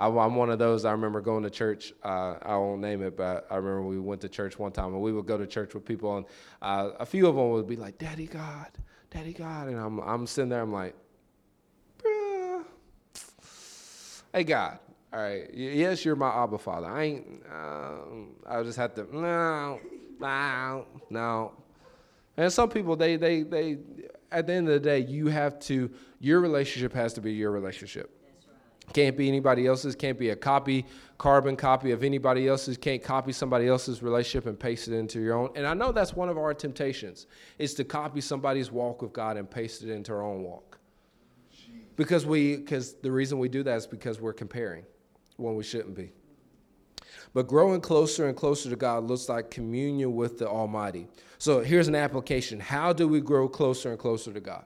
[0.01, 0.85] I'm one of those.
[0.85, 1.93] I remember going to church.
[2.05, 5.03] Uh, I won't name it, but I remember we went to church one time, and
[5.03, 6.27] we would go to church with people, and
[6.63, 8.69] uh, a few of them would be like, "Daddy God,
[9.11, 9.69] Daddy God.
[9.69, 10.95] And I'm, I'm sitting there, I'm like,
[12.03, 12.65] Bruh.
[14.33, 14.79] hey, God,
[15.13, 15.49] All right.
[15.53, 16.87] Yes, you're my Abba Father.
[16.87, 17.43] I ain't.
[17.51, 17.97] Uh,
[18.47, 19.07] I just have to.
[19.17, 19.81] No,
[20.21, 21.53] no, no.
[22.37, 23.79] And some people, they, they, they.
[24.31, 25.91] At the end of the day, you have to.
[26.21, 28.15] Your relationship has to be your relationship.
[28.93, 29.95] Can't be anybody else's.
[29.95, 30.87] Can't be a copy,
[31.19, 32.77] carbon copy of anybody else's.
[32.77, 35.51] Can't copy somebody else's relationship and paste it into your own.
[35.55, 37.27] And I know that's one of our temptations
[37.59, 40.79] is to copy somebody's walk with God and paste it into our own walk.
[41.97, 44.85] Because we, because the reason we do that is because we're comparing
[45.37, 46.13] when we shouldn't be.
[47.35, 51.09] But growing closer and closer to God looks like communion with the Almighty.
[51.39, 52.59] So here's an application.
[52.59, 54.65] How do we grow closer and closer to God?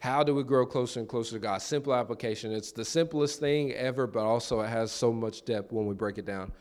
[0.00, 1.62] How do we grow closer and closer to God?
[1.62, 2.52] Simple application.
[2.52, 6.18] It's the simplest thing ever, but also it has so much depth when we break
[6.18, 6.52] it down.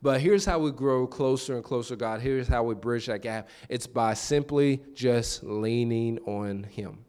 [0.00, 2.20] But here's how we grow closer and closer to God.
[2.20, 7.03] Here's how we bridge that gap it's by simply just leaning on Him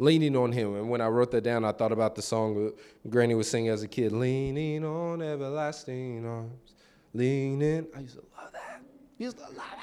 [0.00, 0.74] leaning on him.
[0.74, 2.72] And when I wrote that down, I thought about the song
[3.08, 6.74] Granny was singing as a kid, leaning on everlasting arms,
[7.12, 7.86] leaning.
[7.94, 8.80] I used to love that.
[9.18, 9.78] Used to love that.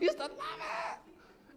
[0.00, 0.98] Used to love it.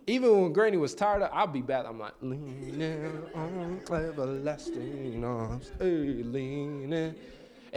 [0.09, 1.85] Even when Granny was tired, I'd be back.
[1.85, 7.15] I'm like, leaning on everlasting arms, hey, leaning.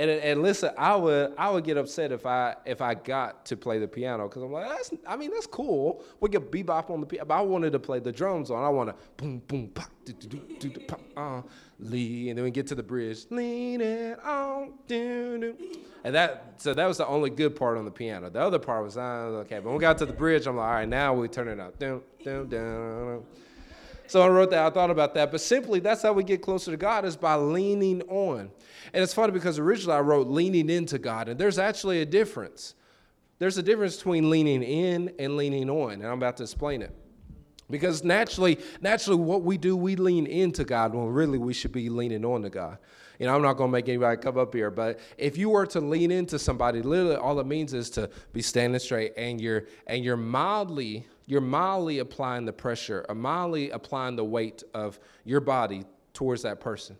[0.00, 3.56] And, and listen, I would I would get upset if I if I got to
[3.56, 6.02] play the piano because I'm like that's I mean that's cool.
[6.20, 8.64] We get bebop on the piano, but I wanted to play the drums on.
[8.64, 11.42] I want to boom boom pop do do do do pop uh,
[11.78, 15.56] lean, and then we get to the bridge leaning on do do,
[16.02, 18.30] and that so that was the only good part on the piano.
[18.30, 20.66] The other part was uh, okay, but when we got to the bridge, I'm like
[20.66, 23.22] all right now we turn it up down down down.
[24.10, 24.66] So I wrote that.
[24.66, 25.30] I thought about that.
[25.30, 28.50] But simply, that's how we get closer to God is by leaning on.
[28.92, 32.74] And it's funny because originally I wrote leaning into God, and there's actually a difference.
[33.38, 36.92] There's a difference between leaning in and leaning on, and I'm about to explain it.
[37.70, 41.88] Because naturally, naturally, what we do, we lean into God when really we should be
[41.88, 42.78] leaning on to God.
[43.20, 45.66] You know, I'm not going to make anybody come up here, but if you were
[45.66, 49.66] to lean into somebody, literally all it means is to be standing straight and you're
[49.86, 55.84] and you're mildly you're mildly applying the pressure, mildly applying the weight of your body
[56.12, 56.96] towards that person.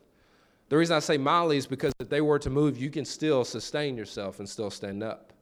[0.68, 3.44] The reason I say mildly is because if they were to move, you can still
[3.44, 5.32] sustain yourself and still stand up.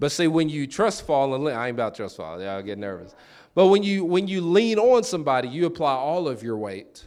[0.00, 2.40] But see, when you trust fall and lean, I ain't about trust fall.
[2.42, 3.14] Yeah, I get nervous.
[3.54, 7.04] But when you when you lean on somebody, you apply all of your weight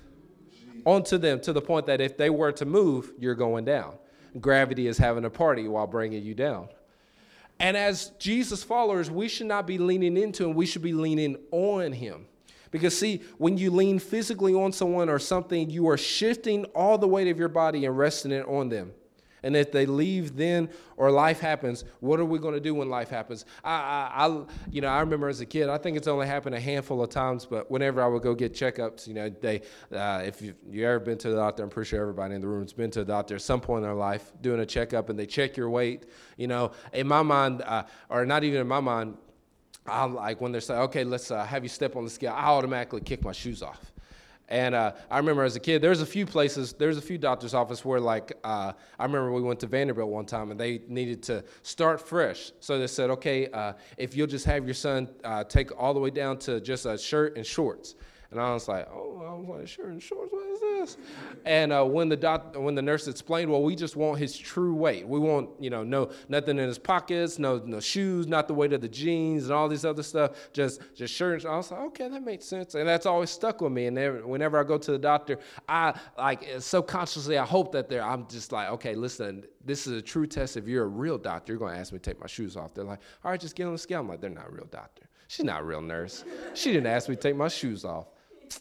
[0.86, 3.96] onto them to the point that if they were to move, you're going down.
[4.40, 6.70] Gravity is having a party while bringing you down.
[7.60, 11.38] And as Jesus followers, we should not be leaning into him, we should be leaning
[11.52, 12.28] on him.
[12.70, 17.08] Because, see, when you lean physically on someone or something, you are shifting all the
[17.08, 18.92] weight of your body and resting it on them.
[19.48, 22.90] And if they leave then or life happens, what are we going to do when
[22.90, 23.46] life happens?
[23.64, 26.54] I, I, I, you know, I remember as a kid, I think it's only happened
[26.54, 29.62] a handful of times, but whenever I would go get checkups, you know, they,
[29.94, 32.48] uh, if you, you ever been to the doctor, I'm pretty sure everybody in the
[32.48, 35.08] room has been to the doctor at some point in their life doing a checkup
[35.08, 38.68] and they check your weight, you know, in my mind, uh, or not even in
[38.68, 39.18] my mind,
[39.86, 42.48] I like when they're saying, okay, let's uh, have you step on the scale, I
[42.48, 43.94] automatically kick my shoes off.
[44.50, 47.54] And uh, I remember as a kid, there's a few places, there's a few doctor's
[47.54, 51.22] office where, like, uh, I remember we went to Vanderbilt one time and they needed
[51.24, 52.52] to start fresh.
[52.62, 56.00] So they said, okay, uh, if you'll just have your son uh, take all the
[56.00, 57.96] way down to just a shirt and shorts.
[58.30, 60.98] And I was like, oh, I was like, and shorts, what is this?
[61.46, 64.76] And uh, when the doc, when the nurse explained, well, we just want his true
[64.76, 65.08] weight.
[65.08, 68.74] We want, you know, no nothing in his pockets, no no shoes, not the weight
[68.74, 70.32] of the jeans, and all this other stuff.
[70.52, 71.46] Just just shirt.
[71.46, 73.86] I was like, okay, that makes sense, and that's always stuck with me.
[73.86, 78.04] And whenever I go to the doctor, I like subconsciously I hope that they're.
[78.04, 80.58] I'm just like, okay, listen, this is a true test.
[80.58, 82.74] If you're a real doctor, you're going to ask me to take my shoes off.
[82.74, 84.02] They're like, all right, just get on the scale.
[84.02, 85.04] I'm like, they're not a real doctor.
[85.30, 86.24] She's not a real nurse.
[86.54, 88.08] She didn't ask me to take my shoes off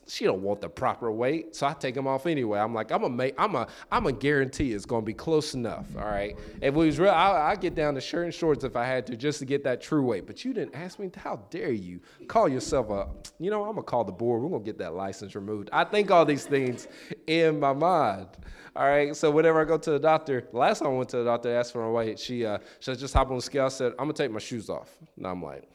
[0.06, 2.58] she don't want the proper weight, so I take them off anyway.
[2.58, 5.86] I'm like, I'm a make, I'm a, I'm a guarantee it's gonna be close enough.
[5.96, 6.36] All right.
[6.56, 9.06] If it was real, I, I get down to shirt and shorts if I had
[9.08, 10.26] to just to get that true weight.
[10.26, 11.10] But you didn't ask me.
[11.16, 13.08] How dare you call yourself a?
[13.38, 14.42] You know, I'm gonna call the board.
[14.42, 15.70] We're gonna get that license removed.
[15.72, 16.88] I think all these things
[17.26, 18.28] in my mind.
[18.74, 19.14] All right.
[19.16, 21.56] So whenever I go to the doctor, the last time I went to the doctor,
[21.56, 22.18] asked for my weight.
[22.18, 23.70] She, uh, she just hop on the scale.
[23.70, 24.90] said, I'm gonna take my shoes off.
[25.16, 25.68] And I'm like,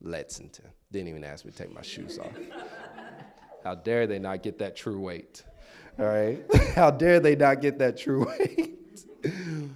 [0.00, 0.66] Lexington.
[0.92, 2.32] Didn't even ask me to take my shoes off.
[3.64, 5.44] How dare they not get that true weight?
[5.98, 6.42] All right?
[6.74, 8.78] How dare they not get that true weight?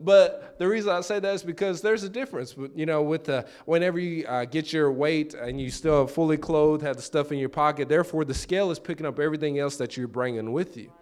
[0.00, 2.54] but the reason I say that is because there's a difference.
[2.74, 6.82] You know, with the, whenever you uh, get your weight and you still fully clothed,
[6.82, 9.96] have the stuff in your pocket, therefore the scale is picking up everything else that
[9.96, 10.92] you're bringing with you.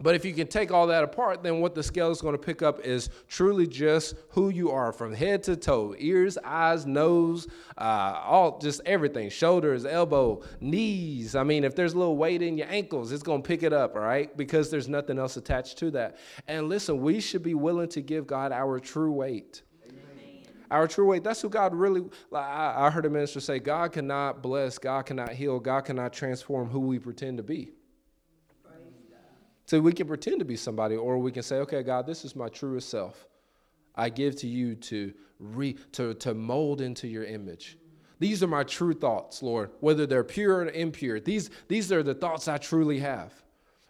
[0.00, 2.38] But if you can take all that apart, then what the scale is going to
[2.38, 7.48] pick up is truly just who you are from head to toe ears, eyes, nose,
[7.76, 11.34] uh, all just everything shoulders, elbow, knees.
[11.34, 13.72] I mean, if there's a little weight in your ankles, it's going to pick it
[13.72, 14.34] up, all right?
[14.36, 16.18] Because there's nothing else attached to that.
[16.46, 19.62] And listen, we should be willing to give God our true weight.
[20.70, 24.78] Our true weight, that's who God really, I heard a minister say, God cannot bless,
[24.78, 27.72] God cannot heal, God cannot transform who we pretend to be.
[29.68, 32.34] So we can pretend to be somebody, or we can say, okay, God, this is
[32.34, 33.26] my truest self.
[33.94, 37.76] I give to you to re to, to mold into your image.
[38.18, 41.20] These are my true thoughts, Lord, whether they're pure or impure.
[41.20, 43.34] These, these are the thoughts I truly have.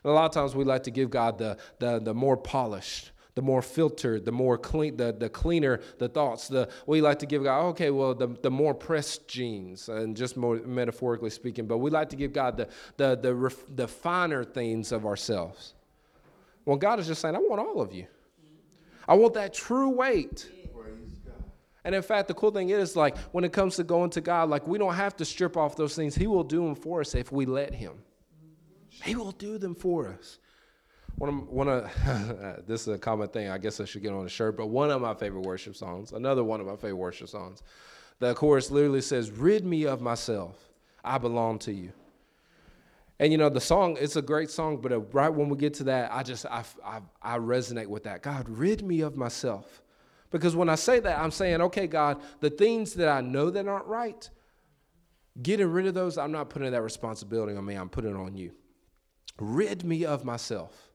[0.02, 3.12] And a lot of times we like to give God the, the, the more polished,
[3.38, 6.48] the more filtered, the more clean, the, the cleaner the thoughts.
[6.48, 10.37] The we like to give God, okay, well, the, the more pressed jeans, and just
[10.37, 14.90] more metaphorically speaking, but we like to give God the the the, the finer things
[14.90, 15.74] of ourselves.
[16.64, 18.09] Well, God is just saying, I want all of you.
[19.07, 20.51] I want that true weight.
[21.85, 24.51] And in fact, the cool thing is, like, when it comes to going to God,
[24.51, 26.16] like, we don't have to strip off those things.
[26.16, 27.94] He will do them for us if we let Him.
[29.05, 30.40] He will do them for us.
[31.18, 33.48] One of, one of this is a common thing.
[33.48, 36.12] I guess I should get on a shirt, but one of my favorite worship songs,
[36.12, 37.62] another one of my favorite worship songs,
[38.20, 40.57] the chorus literally says, "Rid me of myself.
[41.04, 41.92] I belong to you."
[43.18, 45.74] And you know the song, it's a great song, but uh, right when we get
[45.74, 48.22] to that, I just I, I, I resonate with that.
[48.22, 49.83] God, rid me of myself,
[50.31, 53.66] because when I say that, I'm saying, okay, God, the things that I know that
[53.66, 54.31] aren't right,
[55.42, 57.74] getting rid of those, I'm not putting that responsibility on me.
[57.74, 58.52] I'm putting it on you.
[59.40, 60.88] Rid me of myself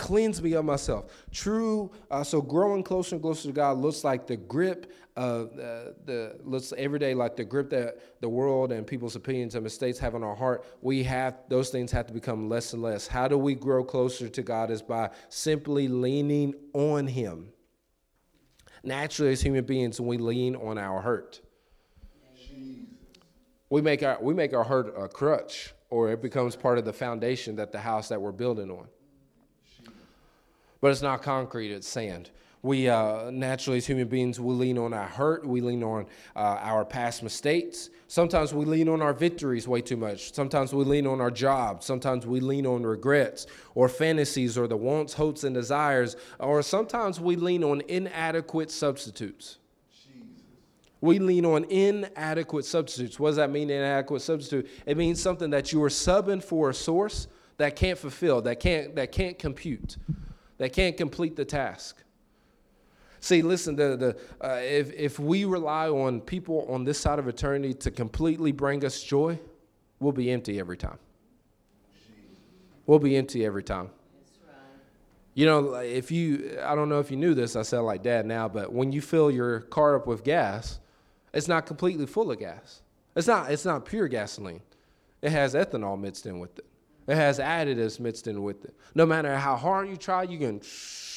[0.00, 1.12] cleanse me of myself.
[1.30, 5.92] True, uh, so growing closer and closer to God looks like the grip of uh,
[6.06, 9.98] the looks every day like the grip that the world and people's opinions and mistakes
[9.98, 10.64] have on our heart.
[10.80, 13.06] We have those things have to become less and less.
[13.06, 14.70] How do we grow closer to God?
[14.70, 17.50] Is by simply leaning on Him.
[18.82, 21.42] Naturally, as human beings, we lean on our hurt.
[23.68, 26.94] We make our we make our hurt a crutch, or it becomes part of the
[26.94, 28.88] foundation that the house that we're building on
[30.80, 32.30] but it's not concrete, it's sand.
[32.62, 36.58] We uh, naturally, as human beings, we lean on our hurt, we lean on uh,
[36.60, 37.88] our past mistakes.
[38.06, 40.34] Sometimes we lean on our victories way too much.
[40.34, 41.86] Sometimes we lean on our jobs.
[41.86, 46.16] Sometimes we lean on regrets or fantasies or the wants, hopes, and desires.
[46.38, 49.56] Or sometimes we lean on inadequate substitutes.
[51.00, 53.18] We lean on inadequate substitutes.
[53.18, 54.68] What does that mean, inadequate substitute?
[54.84, 58.94] It means something that you are subbing for a source that can't fulfill, that can't,
[58.96, 59.96] that can't compute.
[60.60, 61.96] They can't complete the task.
[63.18, 67.26] See, listen, the, the, uh, if, if we rely on people on this side of
[67.26, 69.38] eternity to completely bring us joy,
[70.00, 70.98] we'll be empty every time.
[72.84, 73.88] We'll be empty every time.
[75.32, 78.26] You know, if you, I don't know if you knew this, I sound like dad
[78.26, 80.78] now, but when you fill your car up with gas,
[81.32, 82.82] it's not completely full of gas.
[83.16, 84.60] It's not, it's not pure gasoline.
[85.22, 86.66] It has ethanol mixed in with it.
[87.10, 88.72] It has additives mixed in with it.
[88.94, 90.60] No matter how hard you try, you can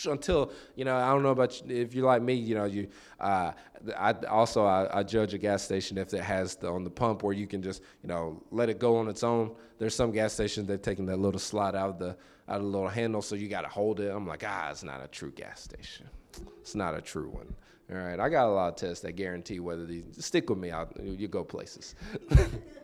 [0.08, 0.98] until you know.
[0.98, 2.34] I don't know about you, if you're like me.
[2.34, 2.88] You know, you.
[3.20, 3.52] Uh,
[3.96, 7.22] I also I, I, judge a gas station if it has the, on the pump
[7.22, 9.52] where you can just you know let it go on its own.
[9.78, 12.18] There's some gas stations that taking that little slot out of the
[12.50, 14.10] out of the little handle, so you got to hold it.
[14.10, 16.10] I'm like, ah, it's not a true gas station.
[16.60, 17.54] It's not a true one.
[17.92, 20.72] All right, I got a lot of tests that guarantee whether these stick with me.
[20.72, 21.94] I'll, you go places.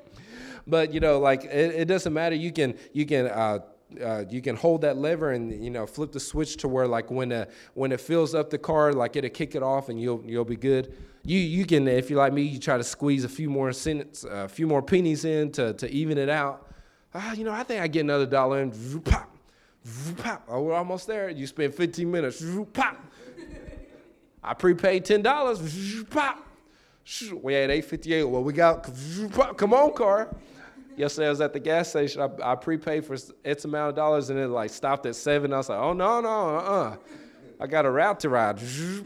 [0.68, 2.36] But you know, like it, it doesn't matter.
[2.36, 3.28] You can you can.
[3.28, 3.60] Uh,
[4.04, 7.10] uh, you can hold that lever and you know flip the switch to where like
[7.10, 10.46] when when it fills up the car like it'll kick it off and you'll you'll
[10.46, 10.96] be good.
[11.24, 14.24] You you can if you're like me you try to squeeze a few more cents
[14.24, 16.68] a few more pennies in to, to even it out.
[17.14, 18.72] Ah, you know I think I get another dollar in.
[19.02, 19.36] Pop,
[20.18, 20.44] pop.
[20.48, 21.30] Oh, we're almost there.
[21.30, 22.44] You spend 15 minutes.
[22.74, 23.04] Pop.
[24.44, 26.04] I prepaid ten dollars.
[26.10, 26.46] Pop.
[27.42, 28.24] We had 858.
[28.24, 28.88] Well, we got.
[29.58, 30.30] Come on, car
[31.00, 32.22] yesterday I was at the gas station.
[32.22, 35.54] I, I prepaid for X amount of dollars and it like stopped at seven.
[35.54, 36.98] I was like, oh, no, no, uh uh
[37.62, 38.58] I got a route to ride.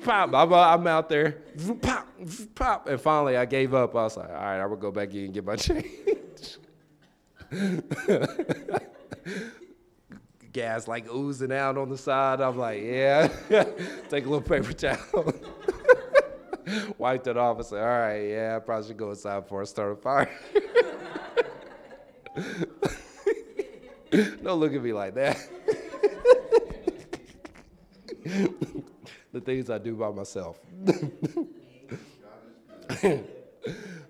[0.04, 0.32] Pop.
[0.34, 1.42] I'm out there.
[1.82, 2.08] Pop,
[2.54, 2.88] pop.
[2.88, 3.96] And finally I gave up.
[3.96, 6.58] I was like, all right, I will go back in and get my change.
[10.52, 12.42] Gas like oozing out on the side.
[12.42, 13.28] I'm like, yeah.
[14.10, 15.34] Take a little paper towel.
[16.98, 19.66] Wiped it off and said, all right, yeah, I probably should go inside before I
[19.66, 20.30] start a fire.
[24.12, 25.38] Don't look at me like that.
[29.32, 30.60] the things I do by myself.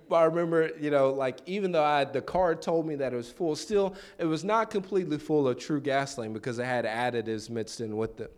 [0.09, 3.15] but I remember, you know, like even though I the card told me that it
[3.15, 7.49] was full, still it was not completely full of true gasoline because it had additives
[7.49, 8.35] mixed in with it.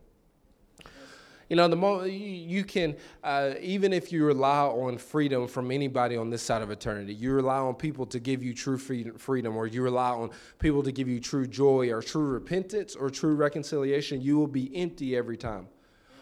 [1.50, 6.18] You know, the moment you can, uh, even if you rely on freedom from anybody
[6.18, 9.68] on this side of eternity, you rely on people to give you true freedom, or
[9.68, 14.22] you rely on people to give you true joy, or true repentance, or true reconciliation,
[14.22, 15.68] you will be empty every time.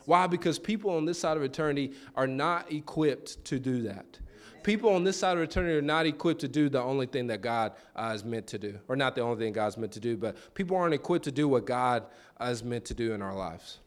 [0.05, 0.28] Why?
[0.28, 4.19] Because people on this side of eternity are not equipped to do that.
[4.61, 7.41] People on this side of eternity are not equipped to do the only thing that
[7.41, 10.17] God uh, is meant to do, or not the only thing God's meant to do,
[10.17, 12.03] but people aren't equipped to do what God
[12.41, 13.80] uh, is meant to do in our lives.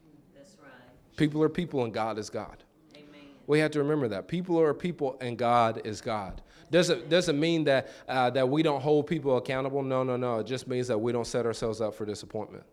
[1.17, 2.63] People are people and God is God.
[2.95, 3.07] Amen.
[3.47, 4.29] We have to remember that.
[4.29, 6.43] People are people and God is God.
[6.71, 9.83] Doesn't, doesn't mean that, uh, that we don't hold people accountable.
[9.83, 10.41] No, no, no.
[10.41, 12.65] It just means that we don't set ourselves up for disappointment.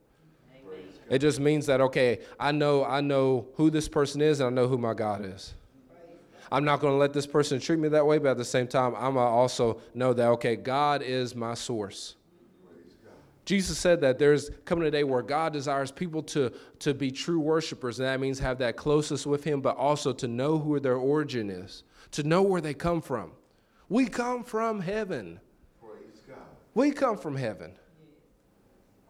[0.55, 0.79] Amen.
[1.09, 4.61] It just means that, okay, I know, I know who this person is and I
[4.61, 5.53] know who my God is.
[6.51, 8.67] I'm not going to let this person treat me that way, but at the same
[8.67, 12.15] time, I'm going to also know that, okay, God is my source.
[13.45, 17.39] Jesus said that there's coming a day where God desires people to, to be true
[17.39, 20.95] worshipers, and that means have that closest with Him, but also to know who their
[20.95, 23.31] origin is, to know where they come from.
[23.89, 25.39] We come from heaven.
[26.27, 26.37] God.
[26.73, 27.73] We come from heaven.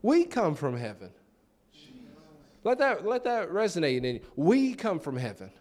[0.02, 1.12] We come from heaven.
[2.64, 4.22] Let that, let that resonate in you.
[4.36, 5.52] We come from heaven.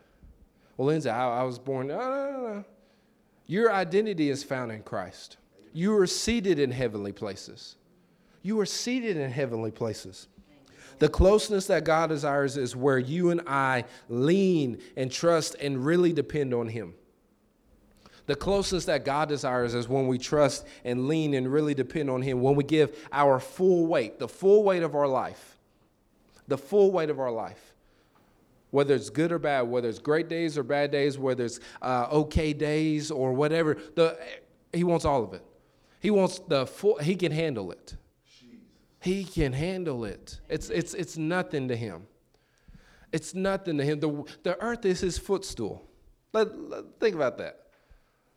[0.76, 1.88] Well, Lindsey, I, I was born.
[1.88, 2.64] No, no, no, no.
[3.46, 5.36] Your identity is found in Christ.
[5.72, 7.76] You are seated in heavenly places.
[8.42, 10.28] You are seated in heavenly places.
[10.98, 16.12] The closeness that God desires is where you and I lean and trust and really
[16.12, 16.94] depend on Him.
[18.26, 22.22] The closeness that God desires is when we trust and lean and really depend on
[22.22, 25.58] Him, when we give our full weight, the full weight of our life,
[26.46, 27.74] the full weight of our life,
[28.70, 32.06] whether it's good or bad, whether it's great days or bad days, whether it's uh,
[32.12, 33.76] okay days or whatever.
[33.96, 34.18] The,
[34.72, 35.44] he wants all of it.
[36.00, 37.96] He wants the full, He can handle it.
[39.02, 40.40] He can handle it.
[40.48, 42.06] It's, it's, it's nothing to him.
[43.10, 43.98] It's nothing to him.
[43.98, 45.88] The, the earth is his footstool.
[46.32, 47.58] Let, let, think about that.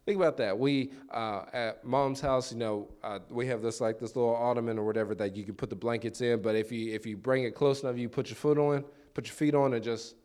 [0.05, 0.57] Think about that.
[0.57, 4.77] We uh, at mom's house, you know, uh, we have this like this little ottoman
[4.77, 6.41] or whatever that you can put the blankets in.
[6.41, 9.25] But if you if you bring it close enough, you put your foot on, put
[9.25, 10.15] your feet on, and just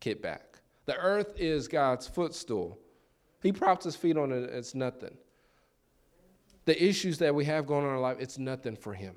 [0.00, 0.58] kick back.
[0.86, 2.78] The earth is God's footstool.
[3.42, 4.50] He props his feet on it.
[4.50, 5.16] It's nothing.
[6.64, 9.14] The issues that we have going on in our life, it's nothing for him.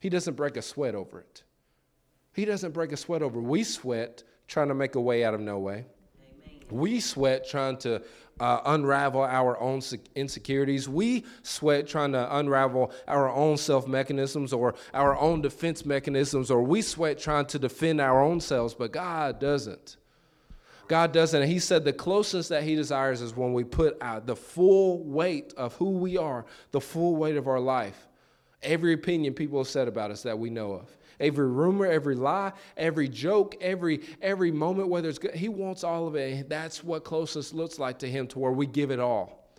[0.00, 1.44] He doesn't break a sweat over it.
[2.32, 3.42] He doesn't break a sweat over it.
[3.42, 5.84] We sweat trying to make a way out of no way.
[6.22, 6.60] Amen.
[6.70, 8.02] We sweat trying to
[8.40, 9.82] uh, unravel our own
[10.14, 10.88] insecurities.
[10.88, 16.62] We sweat trying to unravel our own self mechanisms or our own defense mechanisms, or
[16.62, 19.98] we sweat trying to defend our own selves, but God doesn't.
[20.88, 21.46] God doesn't.
[21.46, 25.52] He said the closest that He desires is when we put out the full weight
[25.56, 28.08] of who we are, the full weight of our life
[28.62, 30.96] Every opinion people have said about us that we know of.
[31.18, 36.06] Every rumor, every lie, every joke, every every moment, whether it's good, he wants all
[36.06, 36.48] of it.
[36.48, 39.50] That's what closeness looks like to him, to where we give it all.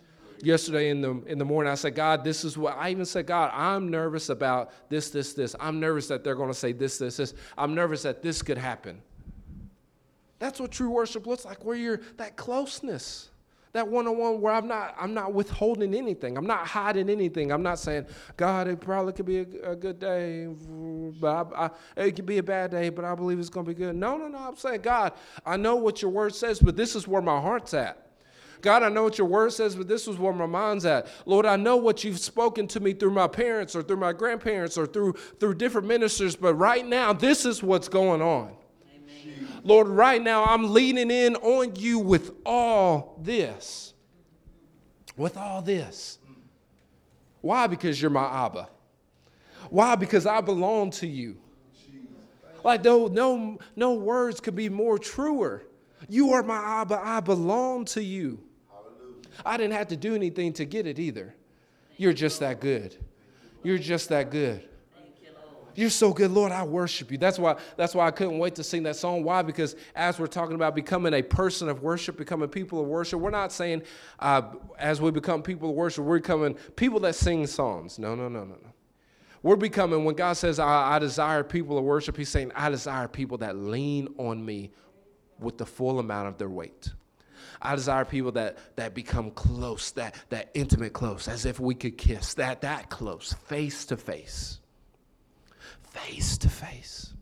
[0.42, 3.26] Yesterday in the in the morning, I said, God, this is what I even said,
[3.26, 5.54] God, I'm nervous about this, this, this.
[5.60, 7.34] I'm nervous that they're going to say this, this, this.
[7.56, 9.00] I'm nervous that this could happen.
[10.40, 13.30] That's what true worship looks like, where you're that closeness
[13.72, 16.36] that one-on-one where I'm not I'm not withholding anything.
[16.36, 17.50] I'm not hiding anything.
[17.50, 18.06] I'm not saying,
[18.36, 20.46] God, it probably could be a, a good day,
[21.20, 23.70] but I, I, it could be a bad day, but I believe it's going to
[23.70, 23.96] be good.
[23.96, 24.38] No, no, no.
[24.38, 25.12] I'm saying, God,
[25.46, 27.98] I know what your word says, but this is where my heart's at.
[28.60, 31.08] God, I know what your word says, but this is where my mind's at.
[31.26, 34.78] Lord, I know what you've spoken to me through my parents or through my grandparents
[34.78, 38.54] or through through different ministers, but right now this is what's going on.
[39.62, 43.94] Lord, right now I'm leaning in on you with all this.
[45.16, 46.18] With all this.
[47.40, 47.66] Why?
[47.66, 48.68] Because you're my Abba.
[49.70, 49.94] Why?
[49.94, 51.36] Because I belong to you.
[52.64, 55.64] Like no, no, no words could be more truer.
[56.08, 57.00] You are my Abba.
[57.02, 58.40] I belong to you.
[59.44, 61.34] I didn't have to do anything to get it either.
[61.96, 62.96] You're just that good.
[63.62, 64.68] You're just that good.
[65.74, 66.52] You're so good, Lord.
[66.52, 67.18] I worship you.
[67.18, 69.24] That's why, that's why I couldn't wait to sing that song.
[69.24, 69.42] Why?
[69.42, 73.30] Because as we're talking about becoming a person of worship, becoming people of worship, we're
[73.30, 73.82] not saying
[74.18, 74.42] uh,
[74.78, 77.98] as we become people of worship, we're becoming people that sing songs.
[77.98, 78.72] No, no, no, no, no.
[79.42, 83.08] We're becoming, when God says, I, I desire people of worship, He's saying, I desire
[83.08, 84.70] people that lean on me
[85.38, 86.92] with the full amount of their weight.
[87.60, 91.96] I desire people that that become close, that that intimate close, as if we could
[91.96, 94.58] kiss, that that close, face to face
[95.92, 97.12] face to face.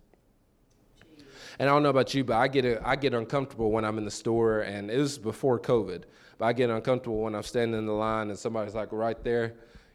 [1.59, 3.99] And I don't know about you, but I get a, I get uncomfortable when I'm
[3.99, 6.05] in the store, and it was before COVID.
[6.39, 9.55] but I get uncomfortable when I'm standing in the line and somebody's like right there,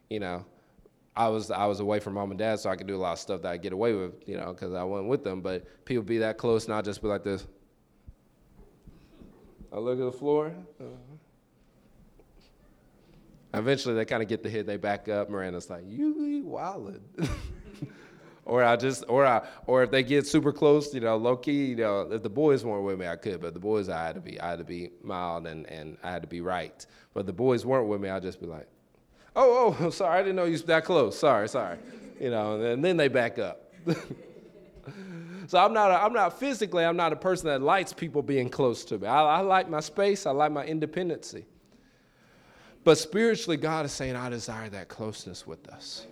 [0.10, 0.46] you know.
[1.18, 3.14] I was I was away from mom and dad, so I could do a lot
[3.14, 5.42] of stuff that I get away with, you know, because I wasn't with them.
[5.42, 7.48] But people be that close, and I'll just be like this.
[9.72, 10.54] I look at the floor.
[10.80, 10.88] Uh-huh.
[13.54, 14.68] Eventually, they kind of get the hit.
[14.68, 15.30] They back up.
[15.30, 17.00] Miranda's like, "You wildin'."
[18.46, 21.66] or I just, or I, or if they get super close, you know, low key,
[21.66, 24.16] you know, if the boys weren't with me, I could, but the boys, I had
[24.16, 26.86] to be, I had to be mild and and I had to be right.
[27.14, 28.68] But the boys weren't with me, I'd just be like,
[29.36, 31.18] "Oh, oh, sorry, I didn't know you was that close.
[31.18, 31.80] Sorry, sorry,"
[32.20, 33.74] you know, and then they back up.
[35.48, 38.50] so I'm not, a, I'm not physically, I'm not a person that likes people being
[38.50, 39.08] close to me.
[39.08, 41.46] I, I like my space, I like my independency.
[42.84, 46.06] But spiritually, God is saying, I desire that closeness with us.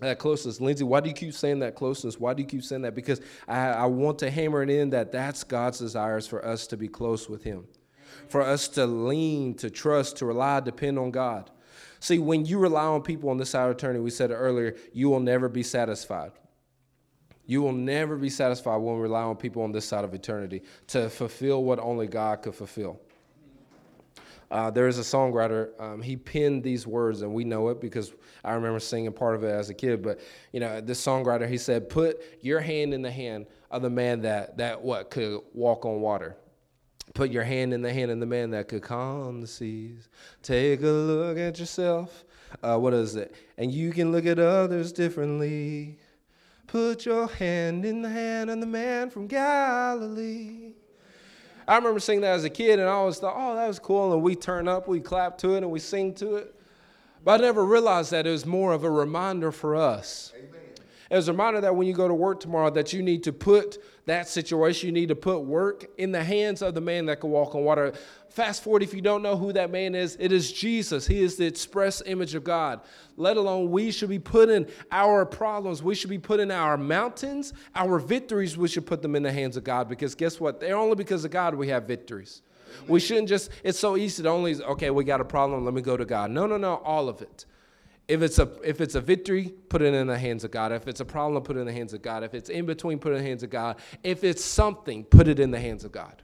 [0.00, 0.60] That closeness.
[0.60, 2.20] Lindsey, why do you keep saying that closeness?
[2.20, 2.94] Why do you keep saying that?
[2.94, 6.76] Because I, I want to hammer it in that that's God's desires for us to
[6.76, 7.66] be close with Him,
[8.28, 11.50] for us to lean, to trust, to rely, depend on God.
[12.00, 15.08] See, when you rely on people on this side of eternity, we said earlier, you
[15.08, 16.32] will never be satisfied.
[17.46, 20.62] You will never be satisfied when we rely on people on this side of eternity
[20.88, 23.00] to fulfill what only God could fulfill.
[24.50, 25.70] Uh, there is a songwriter.
[25.80, 28.12] Um, he penned these words, and we know it because
[28.44, 30.02] I remember singing part of it as a kid.
[30.02, 30.20] But
[30.52, 34.22] you know, this songwriter, he said, "Put your hand in the hand of the man
[34.22, 36.36] that that what could walk on water."
[37.14, 40.08] Put your hand in the hand of the man that could calm the seas.
[40.42, 42.24] Take a look at yourself.
[42.62, 43.34] Uh, what is it?
[43.56, 45.98] And you can look at others differently.
[46.66, 50.74] Put your hand in the hand of the man from Galilee.
[51.68, 54.12] I remember singing that as a kid, and I always thought, oh, that was cool.
[54.12, 56.54] And we turn up, we clap to it, and we sing to it.
[57.24, 60.32] But I never realized that it was more of a reminder for us.
[60.36, 60.50] Amen.
[61.10, 63.32] It was a reminder that when you go to work tomorrow, that you need to
[63.32, 67.20] put that situation, you need to put work in the hands of the man that
[67.20, 67.92] can walk on water.
[68.36, 71.06] Fast forward, if you don't know who that man is, it is Jesus.
[71.06, 72.82] He is the express image of God.
[73.16, 77.98] Let alone we should be putting our problems, we should be putting our mountains, our
[77.98, 80.60] victories, we should put them in the hands of God because guess what?
[80.60, 82.42] They're only because of God we have victories.
[82.86, 85.80] We shouldn't just, it's so easy to only, okay, we got a problem, let me
[85.80, 86.30] go to God.
[86.30, 87.46] No, no, no, all of it.
[88.06, 90.72] If it's a if it's a victory, put it in the hands of God.
[90.72, 92.22] If it's a problem, put it in the hands of God.
[92.22, 93.78] If it's in between, put it in the hands of God.
[94.04, 96.22] If it's something, put it in the hands of God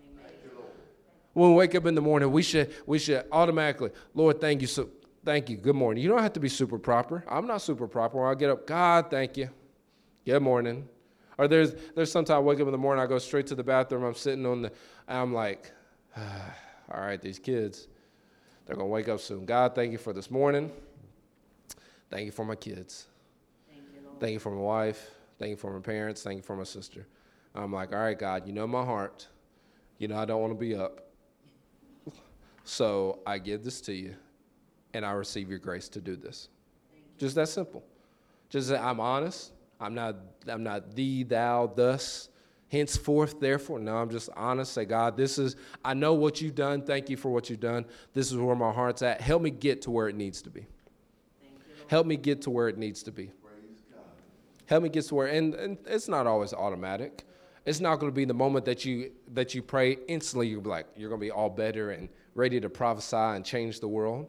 [1.32, 4.66] when we wake up in the morning, we should we should automatically, Lord, thank you.
[4.66, 4.88] So
[5.24, 5.56] thank you.
[5.56, 6.02] Good morning.
[6.02, 7.24] You don't have to be super proper.
[7.28, 8.20] I'm not super proper.
[8.20, 9.48] When I get up, God, thank you.
[10.24, 10.88] Good morning.
[11.38, 13.64] Or there's there's sometimes I wake up in the morning, I go straight to the
[13.64, 14.04] bathroom.
[14.04, 14.72] I'm sitting on the,
[15.08, 15.72] I'm like,
[16.16, 16.54] ah,
[16.92, 17.88] all right, these kids,
[18.66, 19.44] they're gonna wake up soon.
[19.44, 20.70] God, thank you for this morning.
[22.10, 23.06] Thank you for my kids.
[23.68, 25.10] Thank you, thank you for my wife.
[25.38, 26.22] Thank you for my parents.
[26.22, 27.06] Thank you for my sister.
[27.54, 29.26] I'm like, all right, God, you know my heart.
[29.98, 31.11] You know I don't want to be up.
[32.64, 34.14] So I give this to you,
[34.94, 36.48] and I receive your grace to do this.
[37.18, 37.82] Just that simple.
[38.48, 39.52] Just that I'm honest.
[39.80, 40.16] I'm not.
[40.46, 42.28] I'm not thee, thou, thus.
[42.68, 43.78] Henceforth, therefore.
[43.78, 44.72] No, I'm just honest.
[44.72, 45.56] Say, God, this is.
[45.84, 46.82] I know what you've done.
[46.82, 47.84] Thank you for what you've done.
[48.14, 49.20] This is where my heart's at.
[49.20, 50.66] Help me get to where it needs to be.
[51.88, 53.30] Help me get to where it needs to be.
[54.66, 57.24] Help me get to where, and, and it's not always automatic.
[57.66, 60.48] It's not going to be the moment that you that you pray instantly.
[60.48, 63.88] You're like you're going to be all better and ready to prophesy and change the
[63.88, 64.28] world.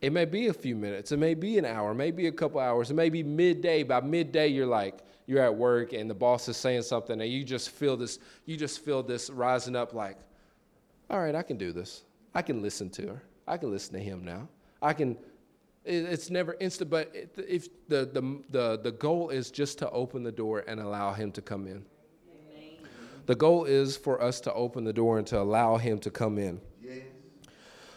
[0.00, 2.90] It may be a few minutes, it may be an hour, maybe a couple hours,
[2.90, 3.82] it may be midday.
[3.82, 7.44] By midday, you're like, you're at work and the boss is saying something and you
[7.44, 10.18] just feel this, you just feel this rising up like,
[11.08, 12.04] all right, I can do this.
[12.34, 13.22] I can listen to her.
[13.46, 14.48] I can listen to him now.
[14.82, 15.16] I can,
[15.84, 20.32] it's never instant, but if the, the, the, the goal is just to open the
[20.32, 21.84] door and allow him to come in.
[23.26, 26.38] The goal is for us to open the door and to allow him to come
[26.38, 26.60] in.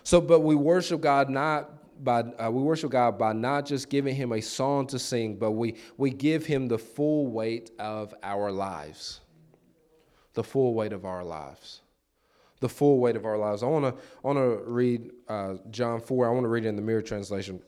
[0.08, 4.16] So, but we worship God not by uh, we worship God by not just giving
[4.16, 8.50] Him a song to sing, but we we give Him the full weight of our
[8.50, 9.20] lives,
[10.34, 11.82] the full weight of our lives,
[12.62, 13.64] the full weight of our lives.
[13.64, 16.26] I want to I want to read uh, John four.
[16.26, 17.60] I want to read it in the Mirror translation.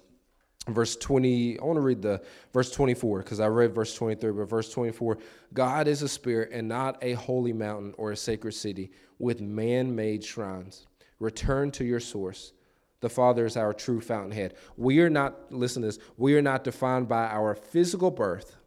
[0.69, 2.21] Verse 20, I want to read the
[2.53, 5.17] verse 24 because I read verse 23, but verse 24
[5.53, 9.93] God is a spirit and not a holy mountain or a sacred city with man
[9.93, 10.85] made shrines
[11.20, 12.53] Return to your source.
[13.01, 14.55] The Father is our true fountainhead.
[14.76, 18.57] We are not, listen to this, we are not defined by our physical birth,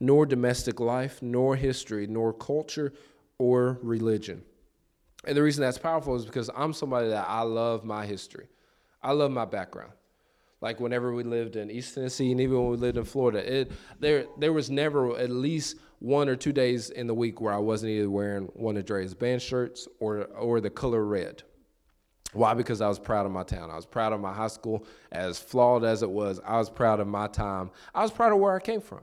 [0.00, 2.92] nor domestic life, nor history, nor culture
[3.38, 4.42] or religion.
[5.24, 8.48] And the reason that's powerful is because I'm somebody that I love my history.
[9.02, 9.92] I love my background.
[10.60, 13.72] Like whenever we lived in East Tennessee and even when we lived in Florida, it,
[14.00, 17.58] there, there was never at least one or two days in the week where I
[17.58, 21.42] wasn't either wearing one of Dre's band shirts or, or the color red.
[22.32, 22.54] Why?
[22.54, 23.70] Because I was proud of my town.
[23.70, 26.40] I was proud of my high school, as flawed as it was.
[26.44, 27.70] I was proud of my time.
[27.94, 29.00] I was proud of where I came from.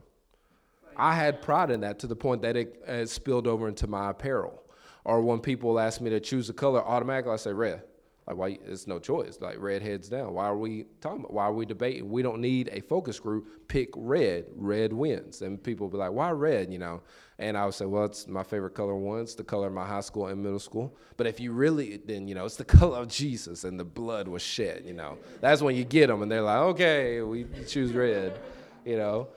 [0.95, 4.11] I had pride in that to the point that it, it spilled over into my
[4.11, 4.61] apparel.
[5.03, 7.83] Or when people ask me to choose a color, automatically I say red.
[8.27, 8.57] Like why?
[8.65, 9.37] It's no choice.
[9.39, 10.33] Like red heads down.
[10.33, 11.19] Why are we talking?
[11.19, 12.09] About, why are we debating?
[12.09, 13.67] We don't need a focus group.
[13.67, 14.45] Pick red.
[14.55, 15.41] Red wins.
[15.41, 16.71] And people be like, why red?
[16.71, 17.01] You know.
[17.37, 18.95] And I would say, well, it's my favorite color.
[18.95, 20.95] One, it's the color of my high school and middle school.
[21.17, 24.27] But if you really, then you know, it's the color of Jesus, and the blood
[24.27, 24.83] was shed.
[24.85, 28.39] You know, that's when you get them, and they're like, okay, we choose red.
[28.85, 29.27] You know.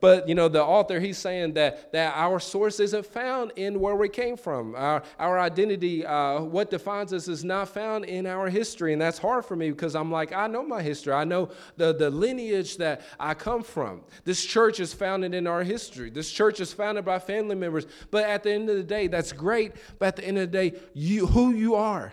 [0.00, 3.96] But you know, the author he's saying that that our source isn't found in where
[3.96, 4.74] we came from.
[4.74, 9.18] Our our identity, uh, what defines us, is not found in our history, and that's
[9.18, 11.12] hard for me because I'm like, I know my history.
[11.12, 14.02] I know the the lineage that I come from.
[14.24, 16.10] This church is founded in our history.
[16.10, 17.86] This church is founded by family members.
[18.10, 19.72] But at the end of the day, that's great.
[19.98, 22.12] But at the end of the day, you who you are.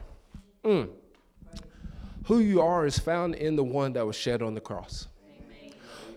[0.64, 0.90] Mm,
[2.26, 5.08] who you are is found in the one that was shed on the cross.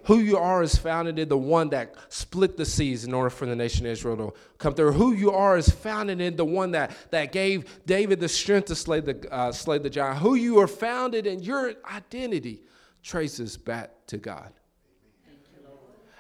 [0.07, 3.45] Who you are is founded in the one that split the seas in order for
[3.45, 4.93] the nation of Israel to come through.
[4.93, 8.77] Who you are is founded in the one that, that gave David the strength to
[8.77, 10.19] slay the, uh, slay the giant.
[10.19, 12.63] Who you are founded in, your identity
[13.03, 14.53] traces back to God.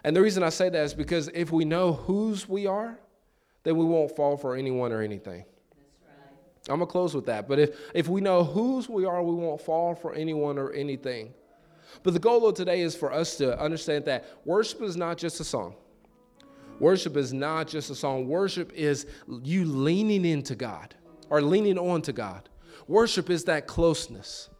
[0.02, 2.98] And the reason I say that is because if we know whose we are,
[3.62, 5.44] then we won't fall for anyone or anything.
[6.68, 7.46] I'm going to close with that.
[7.46, 11.32] But if, if we know whose we are, we won't fall for anyone or anything.
[12.02, 15.40] But the goal of today is for us to understand that worship is not just
[15.40, 15.74] a song.
[16.78, 18.28] Worship is not just a song.
[18.28, 19.06] Worship is
[19.42, 20.94] you leaning into God
[21.30, 22.48] or leaning on to God.
[22.86, 24.50] Worship is that closeness.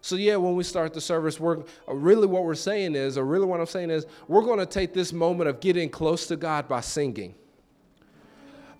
[0.00, 3.46] So yeah, when we start the service, we're really what we're saying is, or really
[3.46, 6.66] what I'm saying is, we're going to take this moment of getting close to God
[6.66, 7.36] by singing.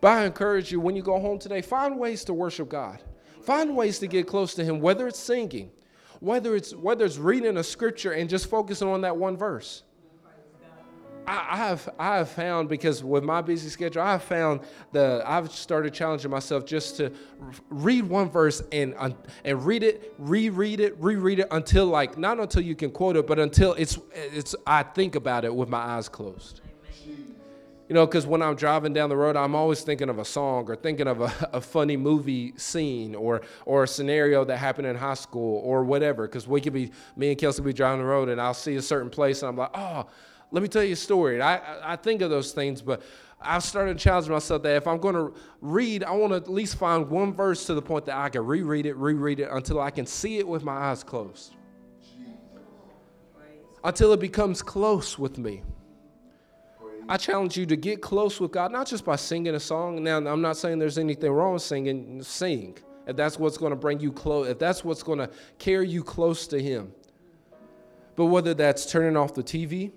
[0.00, 3.00] But I encourage you, when you go home today, find ways to worship God.
[3.42, 5.70] Find ways to get close to Him, whether it's singing,
[6.22, 9.82] whether it's whether it's reading a scripture and just focusing on that one verse.
[11.24, 14.60] I, have I have found because with my busy schedule, I have found
[14.90, 17.12] the I've started challenging myself just to
[17.70, 18.94] read one verse and
[19.44, 23.26] and read it, reread it, reread it until like not until you can quote it,
[23.26, 26.60] but until it's it's I think about it with my eyes closed.
[27.92, 30.64] You know, because when I'm driving down the road, I'm always thinking of a song
[30.66, 34.96] or thinking of a, a funny movie scene or or a scenario that happened in
[34.96, 36.26] high school or whatever.
[36.26, 38.80] Because we could be, me and Kelsey be driving the road and I'll see a
[38.80, 40.06] certain place and I'm like, oh,
[40.52, 41.42] let me tell you a story.
[41.42, 43.02] I, I think of those things, but
[43.42, 46.76] I've started challenging myself that if I'm going to read, I want to at least
[46.76, 49.90] find one verse to the point that I can reread it, reread it until I
[49.90, 51.56] can see it with my eyes closed.
[53.84, 55.62] Until it becomes close with me.
[57.12, 60.02] I challenge you to get close with God, not just by singing a song.
[60.02, 62.78] Now, I'm not saying there's anything wrong with singing, sing.
[63.06, 66.02] If that's what's going to bring you close, if that's what's going to carry you
[66.02, 66.90] close to Him.
[68.16, 69.92] But whether that's turning off the TV,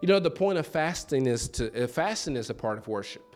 [0.00, 3.34] you know, the point of fasting is to, uh, fasting is a part of worship.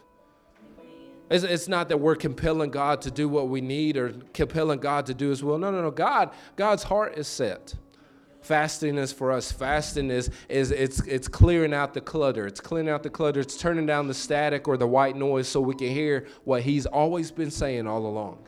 [1.29, 5.07] It's, it's not that we're compelling God to do what we need or compelling God
[5.07, 5.59] to do His will.
[5.59, 5.91] No, no, no.
[5.91, 7.75] God, God's heart is set.
[8.47, 9.51] Fasting is for us.
[9.51, 12.47] Fasting is, is it's, it's clearing out the clutter.
[12.47, 13.41] It's clearing out the clutter.
[13.41, 16.87] It's turning down the static or the white noise so we can hear what He's
[16.87, 18.39] always been saying all along.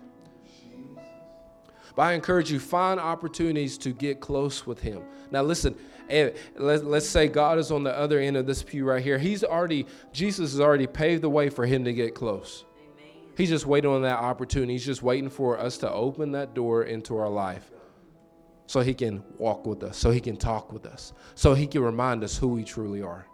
[1.97, 5.03] But I encourage you, find opportunities to get close with Him.
[5.33, 5.75] Now, listen,
[6.09, 9.19] eh, let's say God is on the other end of this pew right here.
[9.19, 12.65] He's already, Jesus has already paved the way for Him to get close.
[13.37, 14.75] He's just waiting on that opportunity.
[14.75, 17.69] He's just waiting for us to open that door into our life
[18.69, 21.83] so he can walk with us, so he can talk with us, so he can
[21.83, 23.27] remind us who we truly are.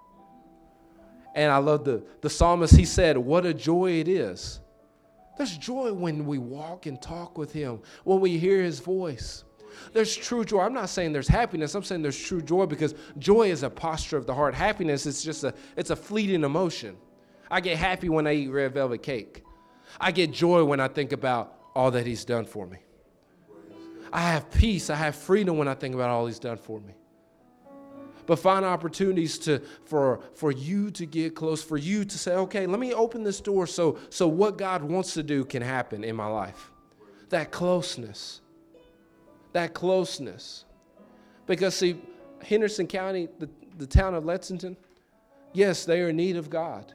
[1.34, 4.60] And I love the, the psalmist, he said, What a joy it is.
[5.36, 9.42] There's joy when we walk and talk with him, when we hear his voice.
[9.92, 10.60] There's true joy.
[10.60, 11.74] I'm not saying there's happiness.
[11.74, 14.54] I'm saying there's true joy because joy is a posture of the heart.
[14.54, 16.96] Happiness is just a it's a fleeting emotion.
[17.50, 19.42] I get happy when I eat red velvet cake.
[20.00, 22.78] I get joy when I think about all that he's done for me.
[24.14, 24.90] I have peace.
[24.90, 26.94] I have freedom when I think about all He's done for me.
[28.26, 32.66] But find opportunities to for for you to get close, for you to say, okay,
[32.66, 36.14] let me open this door so so what God wants to do can happen in
[36.14, 36.70] my life.
[37.30, 38.40] That closeness.
[39.52, 40.64] That closeness.
[41.46, 42.00] Because see,
[42.40, 44.76] Henderson County, the, the town of Lexington,
[45.52, 46.94] yes, they are in need of God.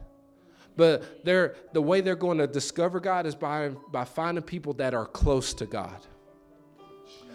[0.76, 4.93] But they're, the way they're going to discover God is by, by finding people that
[4.93, 6.05] are close to God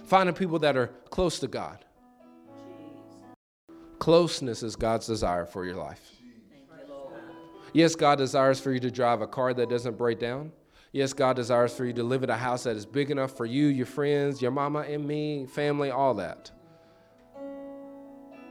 [0.04, 1.84] finding people that are close to God.
[3.98, 6.10] Closeness is God's desire for your life.
[7.72, 10.52] Yes, God desires for you to drive a car that doesn't break down.
[10.92, 13.46] Yes, God desires for you to live in a house that is big enough for
[13.46, 16.52] you, your friends, your mama and me, family, all that.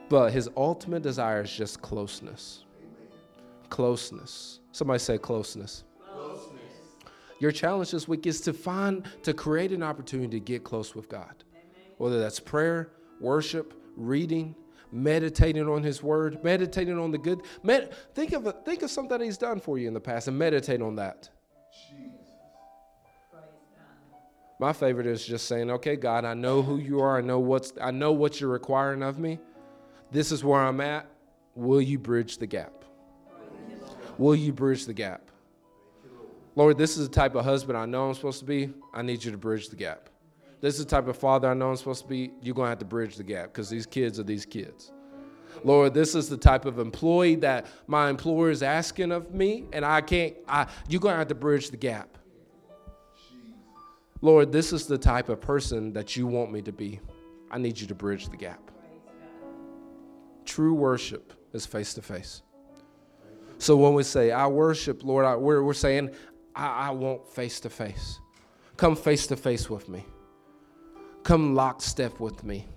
[0.09, 2.65] But his ultimate desire is just closeness.
[3.69, 4.59] Closeness.
[4.73, 5.85] Somebody say closeness.
[7.43, 11.09] Your challenge this week is to find, to create an opportunity to get close with
[11.09, 11.43] God.
[11.97, 14.55] Whether that's prayer, worship, reading,
[14.93, 17.41] meditating on his word, meditating on the good.
[17.61, 20.81] Med- think of think of something he's done for you in the past and meditate
[20.81, 21.29] on that.
[24.57, 27.17] My favorite is just saying, "Okay, God, I know who you are.
[27.17, 29.37] I know what's I know what you're requiring of me.
[30.11, 31.07] This is where I'm at.
[31.55, 32.85] Will you bridge the gap?
[34.17, 35.29] Will you bridge the gap?
[36.55, 38.69] Lord, this is the type of husband I know I'm supposed to be.
[38.93, 40.09] I need you to bridge the gap.
[40.61, 42.31] This is the type of father I know I'm supposed to be.
[42.41, 44.91] You're going to have to bridge the gap because these kids are these kids.
[45.63, 49.85] Lord, this is the type of employee that my employer is asking of me, and
[49.85, 52.17] I can't, I, you're going to have to bridge the gap.
[54.21, 56.99] Lord, this is the type of person that you want me to be.
[57.51, 58.71] I need you to bridge the gap.
[60.45, 62.41] True worship is face to face.
[63.57, 66.11] So when we say, I worship, Lord, I, we're, we're saying,
[66.55, 68.19] I, I want face to face.
[68.77, 70.05] Come face to face with me.
[71.23, 72.67] Come lockstep with me.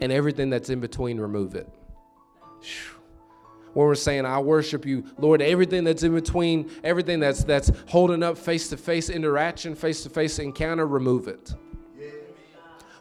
[0.00, 1.68] And everything that's in between, remove it.
[3.72, 8.22] When we're saying, I worship you, Lord, everything that's in between, everything that's that's holding
[8.22, 11.54] up face to face interaction, face to face encounter, remove it.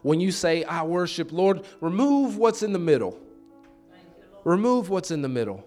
[0.01, 3.19] When you say, I worship, Lord, remove what's in the middle.
[4.43, 5.65] Remove what's in the middle.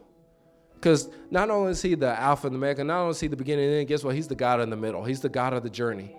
[0.78, 3.36] Because not only is he the Alpha and the Omega, not only is he the
[3.36, 4.14] beginning and end, guess what?
[4.14, 5.04] He's the God in the middle.
[5.04, 6.14] He's the God of the journey.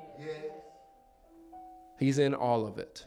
[1.97, 3.05] He's in all of it.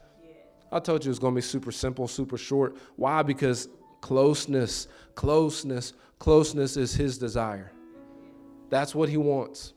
[0.70, 2.76] I told you it was going to be super simple, super short.
[2.96, 3.22] Why?
[3.22, 3.68] Because
[4.02, 7.72] Closeness, closeness, closeness is his desire.
[8.68, 9.74] That's what he wants.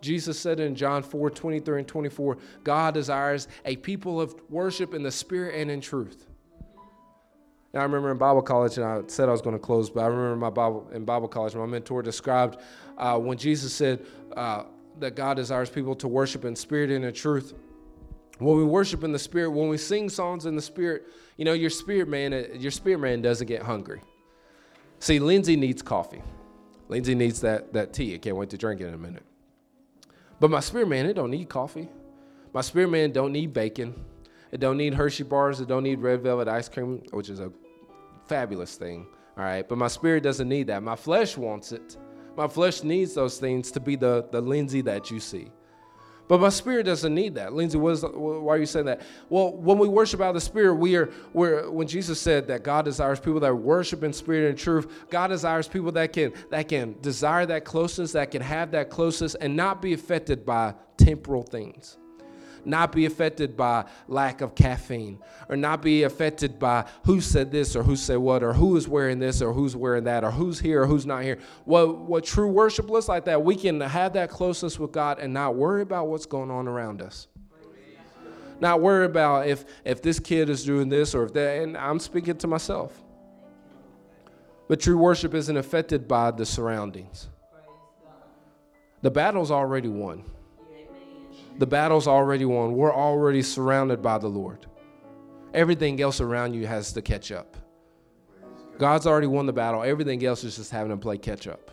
[0.00, 5.02] Jesus said in John 4 23 and 24, God desires a people of worship in
[5.02, 6.27] the spirit and in truth.
[7.72, 10.02] And I remember in Bible college, and I said I was going to close, but
[10.02, 12.58] I remember my Bible in Bible college, my mentor described
[12.96, 14.06] uh, when Jesus said
[14.36, 14.64] uh,
[14.98, 17.54] that God desires people to worship in spirit and in truth.
[18.38, 21.06] When we worship in the spirit, when we sing songs in the spirit,
[21.36, 24.00] you know, your spirit man, uh, your spirit man doesn't get hungry.
[25.00, 26.22] See, Lindsey needs coffee.
[26.88, 28.14] Lindsey needs that, that tea.
[28.14, 29.24] I can't wait to drink it in a minute.
[30.40, 31.88] But my spirit man, it don't need coffee.
[32.52, 33.94] My spirit man don't need bacon.
[34.50, 35.60] It don't need Hershey bars.
[35.60, 37.52] It don't need red velvet ice cream, which is a
[38.26, 39.06] fabulous thing.
[39.36, 39.68] All right.
[39.68, 40.82] But my spirit doesn't need that.
[40.82, 41.96] My flesh wants it.
[42.36, 45.50] My flesh needs those things to be the, the Lindsey that you see.
[46.28, 47.54] But my spirit doesn't need that.
[47.54, 49.00] Lindsey, what is, why are you saying that?
[49.30, 52.62] Well, when we worship out of the spirit, we are, we're, when Jesus said that
[52.62, 56.68] God desires people that worship in spirit and truth, God desires people that can, that
[56.68, 61.42] can desire that closeness, that can have that closeness and not be affected by temporal
[61.42, 61.96] things
[62.68, 67.74] not be affected by lack of caffeine, or not be affected by who said this
[67.74, 70.60] or who said what, or who is wearing this or who's wearing that, or who's
[70.60, 71.38] here or who's not here.
[71.64, 75.32] What, what true worship looks like that, we can have that closeness with God and
[75.32, 77.28] not worry about what's going on around us.
[78.60, 81.98] Not worry about if, if this kid is doing this or if that, and I'm
[81.98, 82.92] speaking to myself.
[84.66, 87.28] But true worship isn't affected by the surroundings.
[89.00, 90.24] The battle's already won.
[91.58, 92.74] The battle's already won.
[92.74, 94.66] We're already surrounded by the Lord.
[95.52, 97.56] Everything else around you has to catch up.
[98.78, 99.82] God's already won the battle.
[99.82, 101.72] Everything else is just having to play catch up.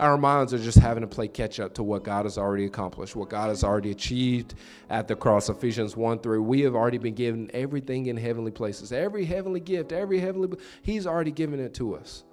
[0.00, 3.14] Our minds are just having to play catch up to what God has already accomplished,
[3.14, 4.54] what God has already achieved
[4.90, 5.48] at the cross.
[5.48, 6.38] Ephesians 1 3.
[6.40, 8.92] We have already been given everything in heavenly places.
[8.92, 12.24] Every heavenly gift, every heavenly, He's already given it to us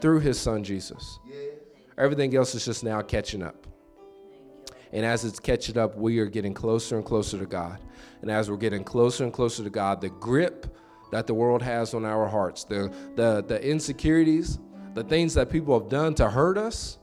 [0.00, 1.18] through His Son Jesus.
[1.98, 3.66] Everything else is just now catching up.
[4.94, 7.80] And as it's catching up, we are getting closer and closer to God.
[8.22, 10.78] And as we're getting closer and closer to God, the grip
[11.10, 14.60] that the world has on our hearts, the, the, the insecurities,
[14.94, 16.98] the things that people have done to hurt us,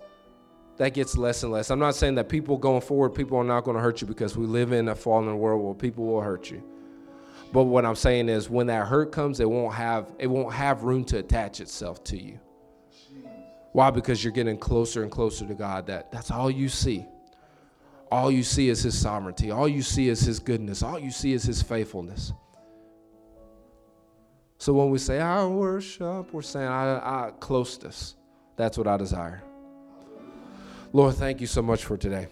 [0.77, 1.69] that gets less and less.
[1.69, 4.37] I'm not saying that people going forward, people are not going to hurt you because
[4.37, 6.63] we live in a fallen world where people will hurt you.
[7.51, 10.83] But what I'm saying is when that hurt comes, it won't have it won't have
[10.83, 12.39] room to attach itself to you.
[13.73, 13.91] Why?
[13.91, 15.85] Because you're getting closer and closer to God.
[15.87, 17.05] That that's all you see
[18.11, 19.51] all you see is his sovereignty.
[19.51, 20.83] All you see is his goodness.
[20.83, 22.33] All you see is his faithfulness.
[24.57, 28.15] So when we say, I worship, we're saying, I, I closeness.
[28.57, 29.41] That's what I desire.
[30.93, 32.27] Lord, thank you so much for today.